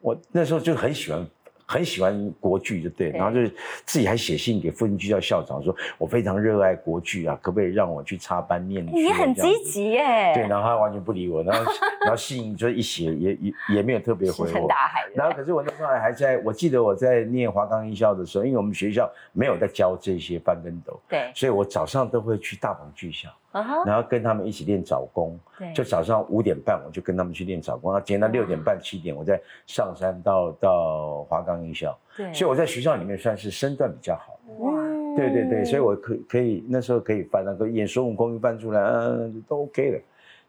[0.00, 1.26] 我那时候就很喜欢。
[1.70, 3.48] 很喜欢国剧，就对，然后就是
[3.84, 8.84] 自己还写信给复兴剧校校长，说我非常热爱国剧啊，可不可以让我去插班念？
[8.84, 10.32] 你很积极耶。
[10.34, 14.68] 对，然后他完全不理我，然后 然后信就一写也也也没有特别回我。
[15.14, 23.28] 然后可是我那时候还在，我记得我在念华冈艺校的时候，因为我们学校没有在教这些翻跟斗，对，所以我早上都会去大鹏剧校。
[23.52, 25.38] 然后跟他们一起练早功。
[25.74, 31.98] 就早上五点半我就跟他们去练早功，然后今天到六点半七点我再上山到到华冈艺校。
[32.16, 34.38] 对，所以我在学校里面算是身段比较好。
[34.58, 34.72] 哇，
[35.16, 40.00] 对对对，所以我可可以那时候可以翻那个演孙悟空一翻出来，嗯，都 OK 的。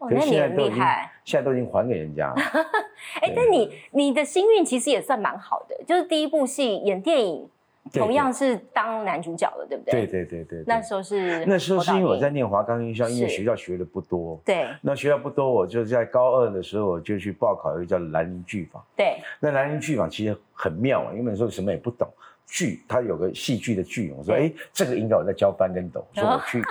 [0.08, 0.82] 可是现在都已经
[1.24, 2.34] 现在都已经还给人家了。
[3.20, 7.48] 哎，但你你的心运其实也算蛮好的，就是第一部戏演电影。
[7.92, 10.06] 同样是当男主角的，对不对？
[10.06, 10.64] 对对对对。
[10.66, 14.40] 那时候是那时候是因为我在念华冈艺校，因为学校学的不多。
[14.44, 14.68] 对。
[14.80, 18.82] 那学校不多，我就在高二的时候我就去报考一个叫兰陵剧坊。
[18.96, 19.16] 对。
[19.40, 22.08] 那兰陵剧坊其实很妙啊，因为那时候什么也不懂。
[22.46, 26.62] 剧，它有个戏剧的剧，我说，哎，这个应该我在教翻跟斗，说我去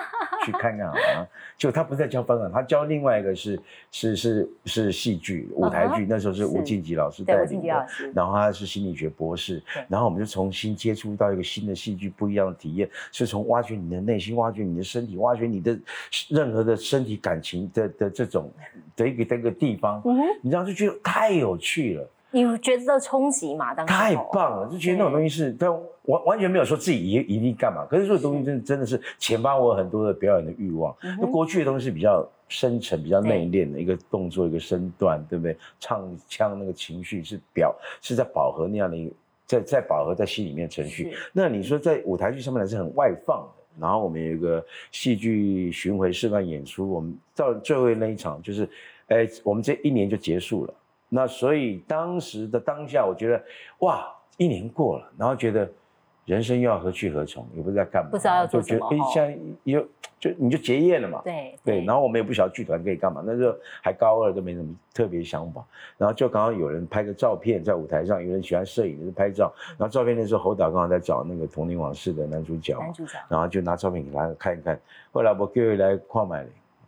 [0.45, 1.27] 去看看好啊。
[1.57, 3.59] 就他不在教翻跟，他教另外一个是
[3.91, 15.79] 是是是戏剧舞台剧，那时候是吴敬吉老师带领的，然后他是心理学博士，然后我们就重新接触到一个新的戏剧，不一样的体验，是从挖掘你的内心，挖掘你的身体，挖掘你的
[16.29, 18.51] 任何的身体感情的的这种
[18.95, 20.01] 的一个这个地方，
[20.41, 22.09] 你知道就觉得太有趣了。
[22.31, 23.73] 你觉得冲击嘛？
[23.73, 25.71] 当时太棒了，就觉得那种东西是，但
[26.03, 27.85] 完完全没有说自己一一定干嘛。
[27.89, 30.95] 可是这个东西真真的是启发我很多的表演的欲望。
[31.19, 35.55] 那过去的东西是比较深沉、比较内敛的一个动作、一个身段，对不对？
[35.79, 39.15] 唱腔那个情绪是表是在饱和那样的一个，
[39.45, 41.13] 在在饱和在心里面程序。
[41.33, 43.61] 那你说在舞台剧上面来是很外放的。
[43.79, 48.67] 然后我们有一个戏剧巡回示范演出，我们到最后那一场就是，
[49.07, 50.73] 哎，我们这一年就结束了。
[51.13, 53.43] 那所以当时的当下，我觉得
[53.79, 55.69] 哇，一年过了，然后觉得
[56.23, 58.87] 人生又要何去何从，也不知道干嘛，不知道要做什么。
[58.87, 59.85] 哎，现在又
[60.17, 61.21] 就你就结业了嘛？
[61.25, 61.83] 对对。
[61.83, 65.61] 然后我们也不晓得剧团可以干嘛，那时候还高二，都没什么特别想法。
[65.97, 69.53] 然后就刚刚有人拍个照片在舞台上，有人喜欢摄影，就是拍照。
[69.77, 73.19] 然后照片那时候侯导刚好在找那个《童年往事》的男主角，男主角。
[73.27, 74.79] 然后就拿照片给他看一看。
[75.11, 76.37] 后来我叫他来看买，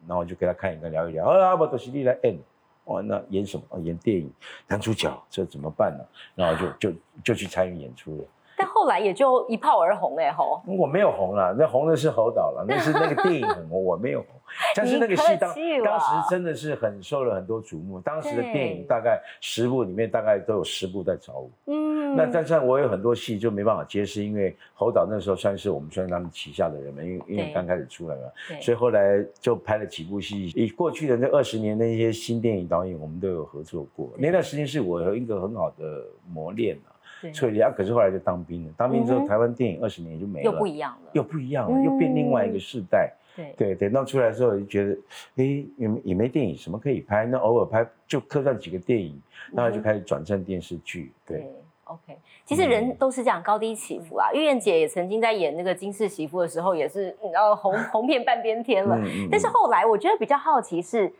[0.07, 1.25] 然后我就给他看一看，聊一聊。
[1.25, 2.37] 啊，我都是你来演。
[2.85, 3.79] 哦，那演什么？
[3.79, 4.31] 演电影
[4.67, 6.03] 男主角，这怎么办呢？
[6.35, 8.25] 然后就就就去参与演出了。
[8.55, 10.61] 但后来也就一炮而红哎吼！
[10.65, 14.29] 我没有红了，那红的是侯导了，那是那个电影很 红，我没有红。
[14.75, 15.51] 但是那个戏当
[15.83, 17.99] 当时真的是很受了很多瞩目。
[17.99, 21.49] 当时的电影大概十部里面大概都有十部在找我。
[21.67, 22.15] 嗯。
[22.15, 28.21] 那但是我有很多戏就没办法接，是因为侯导那时候算是我们算是他们旗下的人嘛，因为因为刚开始出来嘛，
[28.61, 30.51] 所以后来就拍了几部戏。
[30.55, 34.11] 以过去的那二十年那些新电影导演，我们都有合作过。
[34.17, 36.92] 那段时间是我有一个很好的磨练啊。
[37.31, 38.73] 所以，啊，可是后来就当兵了。
[38.75, 43.13] 当兵之后，台湾电影二十年就没了，又不一样了，又不一样了，又变另外一个世代。
[43.35, 44.91] 对对，等到出来之后，就觉得，
[45.37, 49.19] 哎，也也没电影什么可以拍，那偶尔拍就客串几个电影，
[49.53, 51.11] 然后就开始转战电视剧。
[51.25, 51.43] 对
[51.85, 54.31] ，OK，其实人都是这样高低起伏啊。
[54.33, 58.95] 玉燕姐也曾经在演那个金氏媳妇的时候，也是你知道红 红遍半边天了。
[59.31, 61.11] 但是后来，我觉得比较好奇是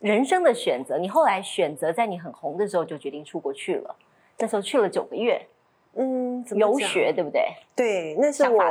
[0.00, 0.98] 人生的选择。
[0.98, 3.94] 你后来选择在你很红的时候就决定出国去了。
[4.40, 5.46] 那时候去了九个月，
[5.94, 7.42] 嗯，游学对不对？
[7.76, 8.64] 对，那是我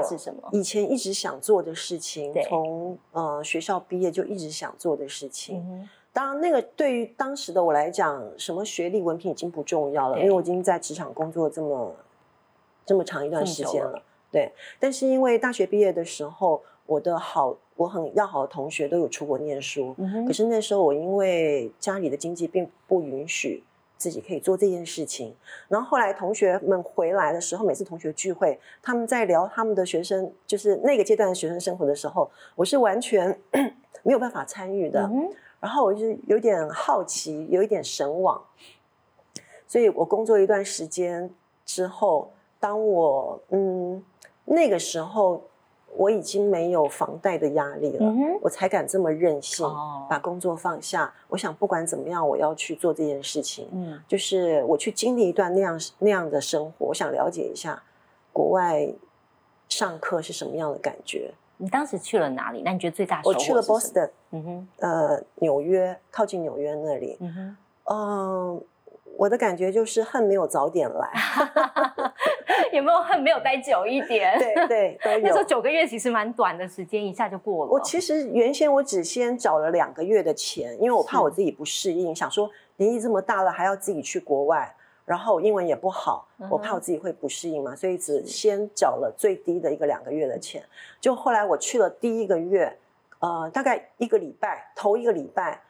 [0.51, 5.87] 以前一直想做的事情，从呃学校毕业就一直想做的事情。
[6.11, 11.95] 当然，那个对于当时的我来讲，什么学历文凭已经不重要了，因为我已经在职场工作这么
[12.85, 14.01] 这么长一段时间了。
[14.31, 23.63] 对，但是因为大学毕业的时候，我的好我很要好的同学都有出国念书，可是那时候我因为家里的经济并不允许。
[23.99, 25.35] 自己可以做这件事情，
[25.67, 33.37] 然后后来同学们回来的时候，每次同学聚会，他们在聊他们的学生，就是那个阶段的学生生活的时候，我是完全
[34.01, 35.07] 没有办法参与的。
[35.59, 38.41] 然后我就有点好奇，有一点神往，
[39.67, 41.29] 所以我工作一段时间
[41.65, 44.01] 之后，当我嗯
[44.45, 45.43] 那个时候。
[45.99, 48.09] 我已经没有房贷的压力了，
[48.41, 49.67] 我才敢这么任性，
[50.09, 51.13] 把工作放下。
[51.27, 53.67] 我想不管怎么样，我要去做这件事情。
[53.73, 57.83] 嗯，就是我去经历一段那样那样的生活，我想了解一下
[58.31, 58.89] 国外
[59.67, 61.33] 上课是什么样的感觉。
[61.57, 62.61] 你当时去了哪里？
[62.63, 63.21] 那你觉得最大？
[63.25, 67.17] 我去了 Boston，嗯哼，呃，纽约，靠近纽约那里。
[67.19, 67.57] 嗯哼，
[67.93, 68.61] 嗯。
[69.17, 71.11] 我的感觉就是恨没有早点来，
[72.75, 74.37] 有没有恨没有待久一点？
[74.39, 77.71] 对对， 那时候九个月其实蛮短的时间，一下就过了。
[77.71, 84.73] 我其实原先我只先找了两个月的钱，因为我怕我自己不适应，想说年纪这么大了还要自己去国外，
[85.05, 90.63] 然后英文也不好，我怕我自己会不适应嘛，所以只先找了最低的一个两个月的钱。
[91.01, 92.77] 就后来我去了第一个月，
[93.19, 95.61] 呃，大概一个礼拜，头一个礼拜。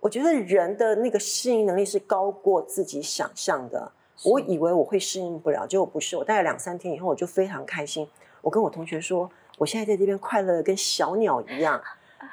[0.00, 3.90] 我觉得人的那个适应能力是高过自己想象的。
[4.24, 6.16] 我以为我会适应不了，结果不是。
[6.16, 8.08] 我待了两三天以后，我就非常开心。
[8.42, 11.80] 我跟我同学说，我现在在这边快乐的跟小鸟一样。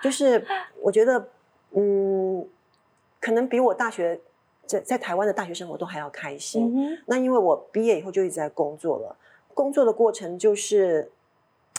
[0.01, 0.45] 就是
[0.81, 1.29] 我觉得，
[1.71, 2.47] 嗯，
[3.19, 4.19] 可能比我大学
[4.65, 6.97] 在在台湾的大学生活都还要开心。
[7.05, 9.15] 那因为我毕业以后就一直在工作了，
[9.53, 11.11] 工作的过程就是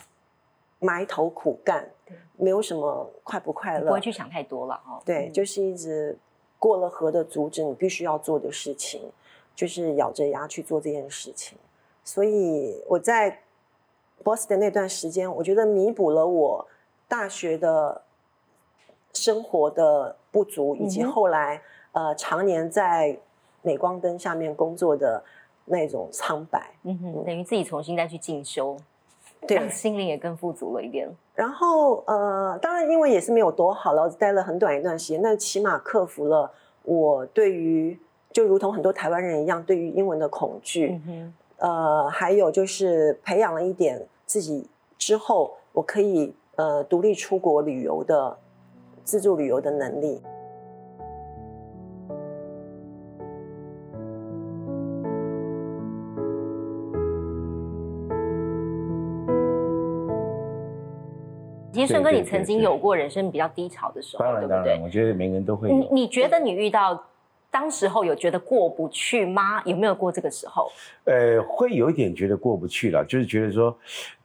[0.79, 1.91] 埋头苦干，
[2.37, 5.03] 没有什么快不快乐，不会去想太多了哦。
[5.05, 6.17] 对，就是一直
[6.59, 9.03] 过了河的阻止你必须要做的事情，
[9.57, 11.59] 就是咬着牙去做这件事情。
[12.05, 13.41] 所以我在
[14.23, 16.69] Boston 那段时间，我觉得弥补了我
[17.09, 18.03] 大学的
[19.13, 23.19] 生活的不足，以及后来呃常年在
[23.63, 25.25] 镁光灯下面工作的
[25.65, 26.71] 那种苍白。
[26.85, 28.77] 嗯哼，等于自己重新再去进修，
[29.49, 31.09] 对， 心灵也更富足了一点。
[31.35, 36.53] 然后呃，当然因为也是没有多好了，待了很短一段时间，但起码克服了
[36.85, 37.99] 我对于
[38.37, 41.01] 就如同很多台湾人一样对于英文的恐惧。
[41.57, 44.69] 呃，还有就是培养了一点自己
[44.99, 48.37] 之后，我可以呃独立出国旅游的
[49.05, 50.21] 自助旅游的能力。
[61.73, 64.79] 其实顺哥，你曾经有过人生比较低潮的时候，对不对？
[64.85, 65.73] 我觉得每个人都会。
[65.73, 67.03] 你你觉得你遇到？
[67.57, 69.63] 当时候有觉得过不去吗？
[69.65, 70.71] 有没有过这个时候？
[71.05, 73.75] 呃，会有一点觉得过不去了，就是觉得说，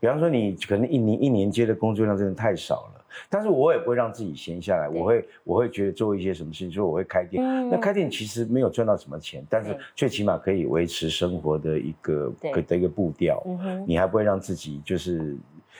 [0.01, 7.41] 比方说你可能一年一年接的工作量真的太少了，但是我也不会让自己闲下来，我会我会觉得做一些什么事情，说我会开店。
[7.69, 12.33] 那开店其实没有赚到什么钱，但是最起码可以维持生活的一个
[12.67, 13.41] 的一个步调。
[13.87, 15.37] 你还不会让自己就是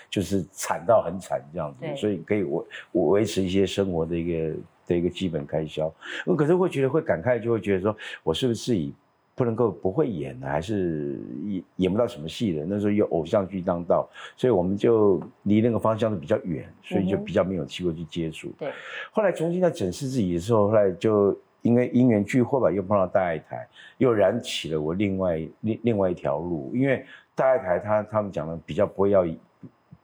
[0.10, 4.56] 就是惨到很惨这样子，所以可以维维持一些生活的一个。
[4.92, 5.92] 的一个基本开销，
[6.26, 8.94] 我可是会觉得会感慨，就会觉得说，我是不是自己
[9.34, 10.48] 不能够不会演呢？
[10.48, 12.66] 还是演演不到什么戏的？
[12.66, 18.52] 那时候有偶像剧当道，所以我们就离那个方向都比较远，所以就比较没有机会去接触。
[18.60, 18.72] 对，
[19.12, 23.68] 后来重新在审视自己的时候，后来就因为因缘聚会吧，又碰到大爱台，
[23.98, 26.70] 又燃起了我另外另另外一条路。
[26.76, 29.26] 因为大爱台他他们讲的比较不会要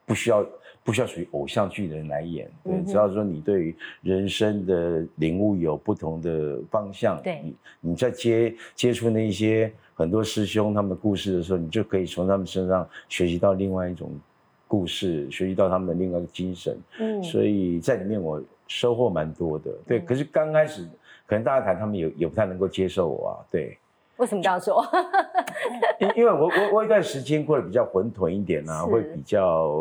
[0.06, 0.44] 不需要。
[0.88, 14.10] 不需要属于偶像剧的人来演，对，只要说你对于人生的领悟有不同的方向，对，你你在接接触那些很多师兄他们的故事的时候，你就可以从他们身上学习到另外一种
[14.66, 20.00] 故事，学习到他们的另外一个精神，嗯，所以在里面我收获蛮多的，对。
[20.00, 20.88] 可是刚开始
[21.26, 23.78] 可能大家谈他们也也不太能够接受我啊，对。
[24.18, 24.84] 为什么这样说？
[26.00, 29.72] 因因为我我我一段时间过得比较混沌一点啊，会比较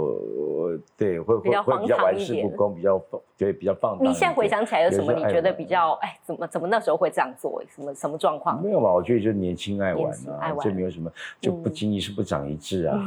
[0.96, 2.98] 对，会会会比较玩世不恭，比较
[3.36, 5.12] 觉得比较放你现在回想起来有什么？
[5.12, 7.62] 你觉得比较哎，怎么怎么那时候会这样做？
[7.68, 8.62] 什么什么状况？
[8.62, 8.92] 没有吧？
[8.92, 11.10] 我觉得就年轻爱玩啊，就没有什么，
[11.40, 13.00] 就不经意是不长一智啊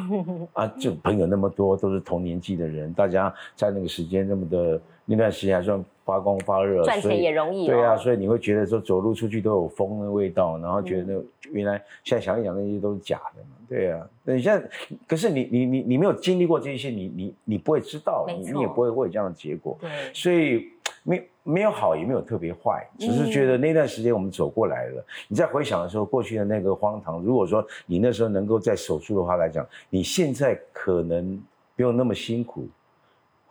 [0.54, 0.68] 啊！
[0.80, 5.84] 就朋友那么多，都是同年纪的人，大家在那个时间那么的那段时间还算。
[6.06, 7.68] 发光发热，赚钱也容易。
[7.68, 13.50] 对啊，所以你会觉得说走路出去都有风的味道，然后觉得原来现在想一想那些都是假的嘛。
[13.70, 14.68] 对啊，那你现在
[15.08, 19.78] 可是你你你你没有经历过这些，你你你不会知道，你你也不会会有这样的结果。
[19.80, 20.70] 对，所以
[21.04, 25.06] 没没有好也没有特别坏，只是觉得那段时间我们走过来了。
[25.28, 31.40] 你在回想的时候，过去的那个荒唐，如果说你那时候能够在手术的话来讲，你现在可能
[31.76, 32.68] 不用那么辛苦。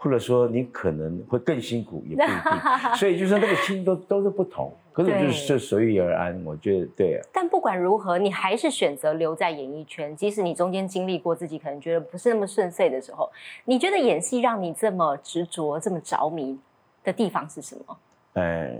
[0.00, 7.26] 或者说你可能会更辛苦，也不一定， 所以就是那个心都都是不同，可是就是就随遇而安，我觉得对啊。
[7.32, 13.28] 但不管如何，你还是选择留在演艺圈，即使你中间经历过自己可能觉得不是那么顺遂的时候，
[13.64, 16.56] 你觉得演戏让你这么执着、这么着迷
[17.02, 17.98] 的地方是什么？
[18.34, 18.78] 哎。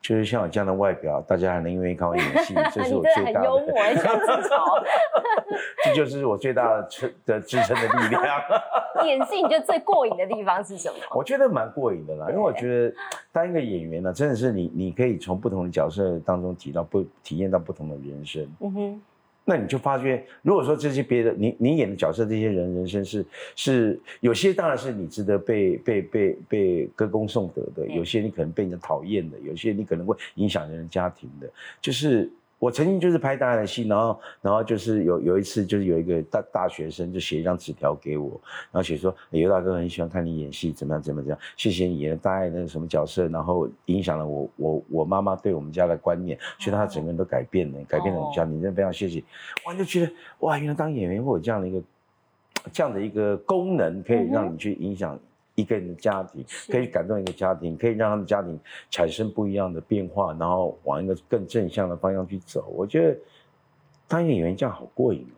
[0.00, 3.44] 就是像我这样的外表，大家还能愿意看我演戏， 这是我最大的。
[3.46, 4.06] 幽默，自
[4.48, 4.82] 嘲。
[5.84, 8.22] 这就是我最大的支的支撑的力量。
[9.04, 10.96] 演戏你觉得最过瘾的地方是什么？
[11.14, 12.94] 我觉得蛮过瘾的啦，因为我觉得
[13.32, 18.46] 当一个演员呢，真的是你，你可以从不同的角色当中体到不体验到不同的人生。
[18.60, 19.02] 嗯哼。
[19.48, 23.24] 那你就发觉，如果说这些别的你你演的角色，这些人人生是
[23.56, 31.48] 是有些当然是你值得被被被被歌功颂德的，有些你可能被人讨厌的，有些你可能会影响人家庭的，
[31.80, 32.30] 就是。
[32.58, 38.30] 我曾经就是拍大爱的戏，然后，然后就是有有一次，就是有一个大大学生就写一张纸条给我，
[38.72, 49.22] 然后写说尤大哥很喜欢看你演戏，怎么样怎么样，谢谢你演大爱那个什么角色，然后影响了我我我妈妈对我们家的观念，所以他整个人都改变了，改变了我们家，你真的非常谢谢，
[49.64, 51.82] 我就觉得哇，原来当演员会有这样的一个
[52.72, 55.18] 这样的一个功能，可以让你去影响。
[55.58, 58.56] 一个人的家庭可以感动一个家庭，可以让他们家庭
[58.90, 62.72] 产生不一样的变化，然后往一个更正向的方向去走。
[62.76, 63.18] 我觉得
[64.06, 65.34] 当演员这样好过瘾哦。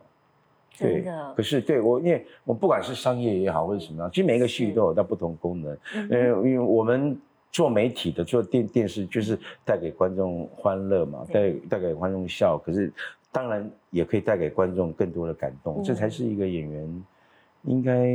[0.73, 1.33] 真的。
[1.35, 5.75] 可是对我，因为我不管是商业也好，或者什么样，其实每一个戏都有它不同功能。
[5.95, 6.03] 嗯，
[6.43, 7.19] 因为我们
[7.51, 12.59] 做媒体的，做电电视就是带给观众欢乐嘛，带带给观众笑。
[12.63, 12.93] 可是
[13.31, 17.03] 当然也可以带给观众更多的感动，这才是一个演员
[17.63, 18.07] 应该。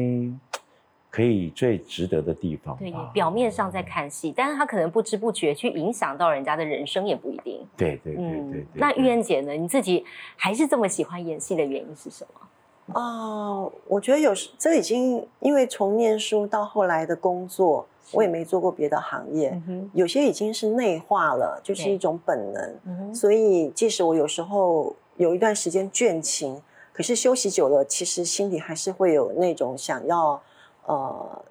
[1.16, 2.76] 可以最值得的地方。
[2.76, 7.66] 对，表面上在看戏，但是他可能不知不觉去影响到人家的人生，也不一定。
[7.74, 8.66] 对对对对。
[8.74, 9.52] 那玉燕姐呢？
[9.52, 10.04] 你自己
[10.36, 13.00] 还是这么喜欢演戏的原因是什么？
[13.00, 19.58] 哦，我觉得有时这已经因为从念书到后来的工作，我也没做过别的行业，
[19.94, 23.14] 有些已经是内化了，就是一种本能。
[23.14, 26.60] 所以即使我有时候有一段时间倦勤，
[26.92, 30.42] 可是休息久了，其实心里还是会有那种想要。
[30.86, 31.42] 呃，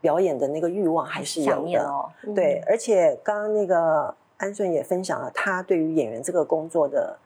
[0.00, 7.18] 表演的那个欲望还是有的，对，而且刚刚那个安顺也分享了他对于演员这个工作的，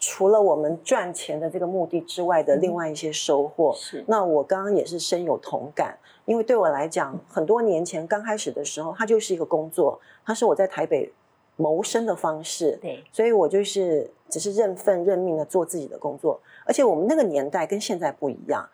[0.00, 3.74] 除了我们赚钱的这个目的之外的另外一些收获。
[3.74, 11.12] 是，那我刚刚也是深有同感，因为对我来讲，很多年前刚开始的时候，它就是一个工作，它是我在台北
[11.56, 18.66] 谋生的方式，对，所以我就是只是认份认命的做自己的工作，而且我们那个年代跟现在不一样，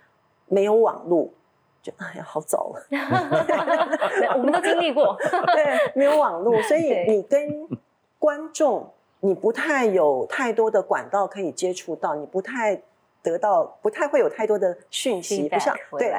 [0.47, 1.28] 没有网络。
[1.83, 2.83] 就哎呀，好早了，
[4.37, 5.16] 我们都经历过。
[5.55, 7.66] 对，没有网络，所以你跟
[8.18, 12.83] 观众，你不太有太多的管道可以接触到，你不太
[13.22, 16.14] 得到，不太会有太多的讯息，不像对，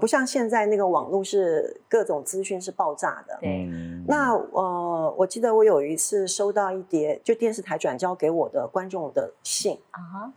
[0.00, 3.38] 不像现在那个网络是各种资讯是爆炸的。
[3.40, 3.66] 对，
[4.06, 10.32] 那呃，我记得我有一次收到一叠就电视台转交给我的观众的信啊。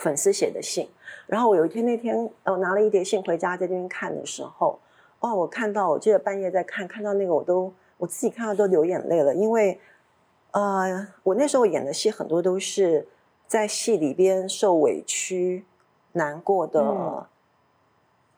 [0.00, 0.88] 粉丝写的信，
[1.26, 4.78] 然后我有一天那天，我拿了一叠信回家，在这边看的时候，
[5.20, 9.78] 哦，我看到，我记得半夜在看，看到那个我都我自己看到都流眼泪了，因为，
[10.52, 13.06] 呃，我那时候演的戏很多都是
[13.46, 15.66] 在戏里边受委屈、
[16.12, 17.26] 难过的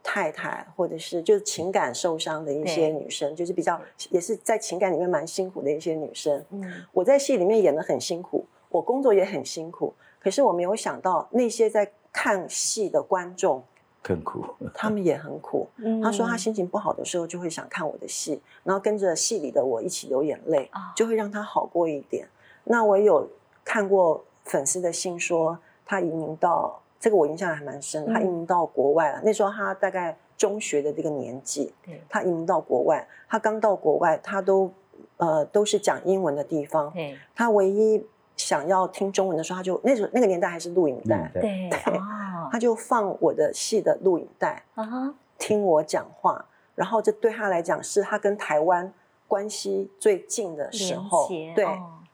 [0.03, 6.45] 太太，或者是就是情感受伤的一些女生，就是比较也是在情感里面蛮辛苦的一些女生。
[6.51, 9.95] 嗯，我在戏里面演的很辛苦，我工作也很辛苦。
[10.23, 13.63] 可是我没有想到，那些在看戏的观众
[14.03, 14.45] 更苦，
[14.75, 15.69] 他们也很苦。
[16.03, 22.29] 他说他心情不好的时候，就会想看我的戏，然后跟着戏里的我一起流眼泪，就会让他好过一点。
[22.65, 23.29] 那我有
[23.65, 28.07] 看过粉丝的信，说他移民到这个，我印象还蛮深。
[28.07, 31.73] 他移民到国外了，那时候他大概中学的这个年纪，
[32.09, 34.73] 他移民到国外，他刚到国外，他都
[35.17, 36.93] 呃都是讲英文的地方，
[37.35, 38.07] 他唯一。
[38.47, 41.71] 想要听中文的时候，他就那时候那个年代还是录影带，对，
[42.51, 44.65] 他就放我的戏的录影带，
[45.39, 48.93] 听我讲话，然后这对他来讲是他跟台湾
[49.29, 51.67] 关系最近的时候，对，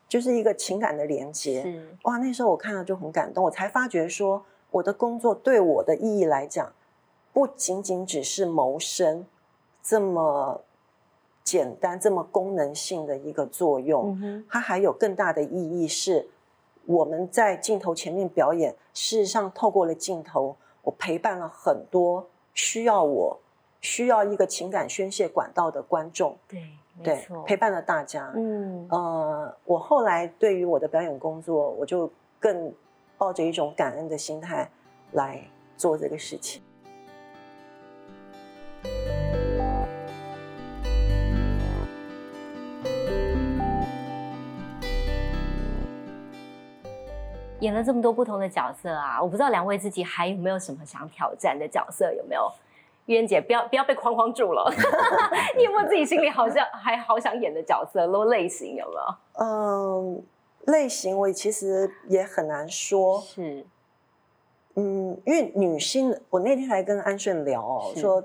[0.06, 1.80] 就是一个情感的连接。
[2.02, 6.72] 哇，那时候我看到就很感动，我才发觉说我的工作对我的意义来讲，
[7.32, 9.26] 不仅仅只是谋生
[9.82, 10.62] 这么。
[11.48, 16.28] 简单这么功能性的一个作用，它还有更大的意义是，
[16.84, 23.40] 我们在镜头前面表演，事实上透过了镜头，我陪伴了很多需要我、
[23.80, 26.36] 需要一个情感宣泄管道的观众。
[26.46, 26.68] 对，
[27.02, 28.30] 对，陪伴了大家。
[28.36, 32.70] 嗯，呃，我后来对于我的表演工作，我就更
[33.16, 34.70] 抱着一种感恩的心态
[35.12, 35.42] 来
[35.78, 36.60] 做这个事情。
[47.60, 52.12] 演了这么多不同的角色啊，我不知道两位自己还有没有什么想挑战的角色？
[52.12, 52.50] 有没有？
[53.06, 54.70] 渊姐，不要不要被框框住了。
[55.56, 58.06] 你有没有自己心里好像还好想演的角色？
[58.06, 59.44] 都类型有没有？
[59.44, 60.22] 嗯，
[60.66, 63.18] 类型我其实也很难说。
[63.22, 63.64] 是，
[64.74, 68.22] 嗯，因为女性，我那天还跟安顺聊哦，说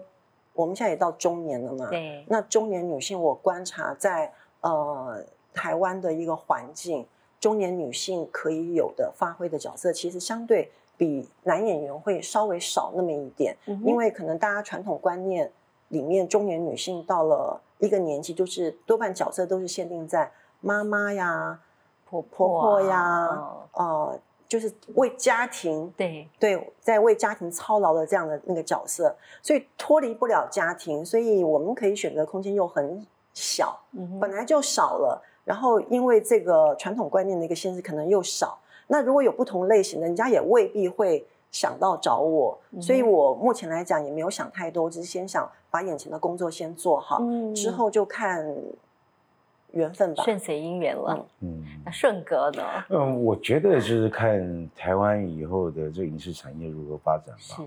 [0.53, 1.87] 我们现在也到中年了嘛。
[1.89, 2.25] 对。
[2.27, 4.31] 那中年女性，我观察在
[4.61, 5.23] 呃
[5.53, 7.07] 台湾的一个环境。
[7.43, 15.51] 中年女性可以有的发挥的角色，其实相对比男演员会稍微少那么一点，因为可能大家传统观念
[15.89, 20.31] 里面，中年女性到了一个年纪，就是多半角色都是限定在
[20.61, 21.59] 妈妈呀、
[22.09, 23.27] 婆婆婆呀，
[23.73, 24.17] 呃，
[24.47, 33.77] 就是为家庭对对，在为家庭操劳的这样的那个角色，所以脱离不了家庭，所以我们可以选择空间又很小，
[34.21, 35.21] 本来就少了。
[35.45, 38.57] 然后，因为这个传统观念的一个限制，可能又少。
[38.87, 42.57] 那如果有不同类型的，人家也未必会想到找我。
[42.81, 47.21] 所以我目前来讲也没有想太多，只是先想把眼前的工作先做好，
[47.55, 48.55] 之后就看
[49.73, 51.25] 缘分吧，顺随姻缘了。
[51.41, 52.63] 嗯，那顺哥呢？
[52.89, 57.37] 嗯，我觉得就是看台湾以后的这影视产业如何发展吧。
[57.37, 57.61] 是，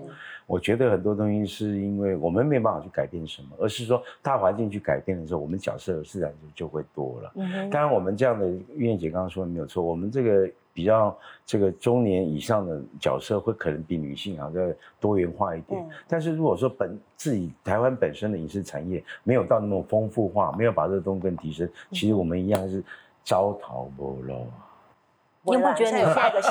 [0.45, 7.31] 我觉得很多东西是因为我们没办法去改变什么，而是说大环境去改变的时候，我们角色自然就就会多了。
[7.35, 10.49] 嗯当然我们这样的玉燕姐刚刚说的没有错，我们这个。
[10.77, 22.83] 比较这个中年以上的角色会可能比女性啊再多元化一点，但是如果说本自己台湾本身的影视产业没有到那么丰富化，没有把这个东西更提升，其实我们一样是
[23.23, 24.45] 招桃不落。
[25.55, 26.47] 你不觉得你下个八个戏，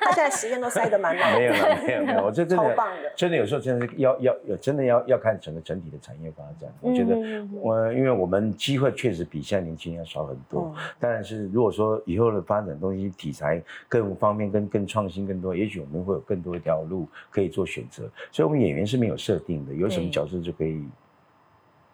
[0.00, 1.34] 他现在时间都塞得满满。
[1.34, 1.52] 没有
[1.86, 2.76] 没有没有，我觉得真的
[3.14, 6.70] 真的有时候真的是要要要真的要要看整个整体的产业发展。
[6.80, 7.16] 我觉得
[7.60, 18.08] 我因为我们机会确实比现在年轻人要少很多，但是如果说以后的发展东西题材更方面更更创新更多，也许我们会有更多一条路可以做选择。
[18.32, 20.84] 所以我们演员是没有设定的，有什么角色就可以。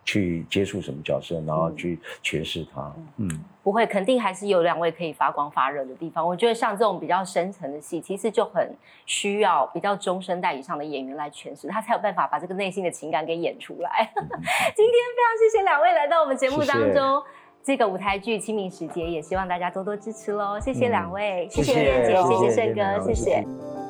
[0.05, 2.93] 去接触什么角色，然后去诠释它。
[3.17, 3.29] 嗯，
[3.63, 6.27] 不会，肯定还是有两位可以发光发热的地方。
[6.27, 8.77] 我觉得像这种比较深层的戏，其实就很
[9.07, 14.11] 需要比较中生代以上的演员来诠释，他才有办法把这个内心的情感给演出来。
[14.15, 17.23] 今天非常谢谢两位来到我们节目当中，
[17.63, 20.61] 这个舞台剧《清明时节》，也希望大家多多支持喽。
[20.61, 23.84] 谢谢两位，谢谢燕姐，谢谢盛哥，谢谢。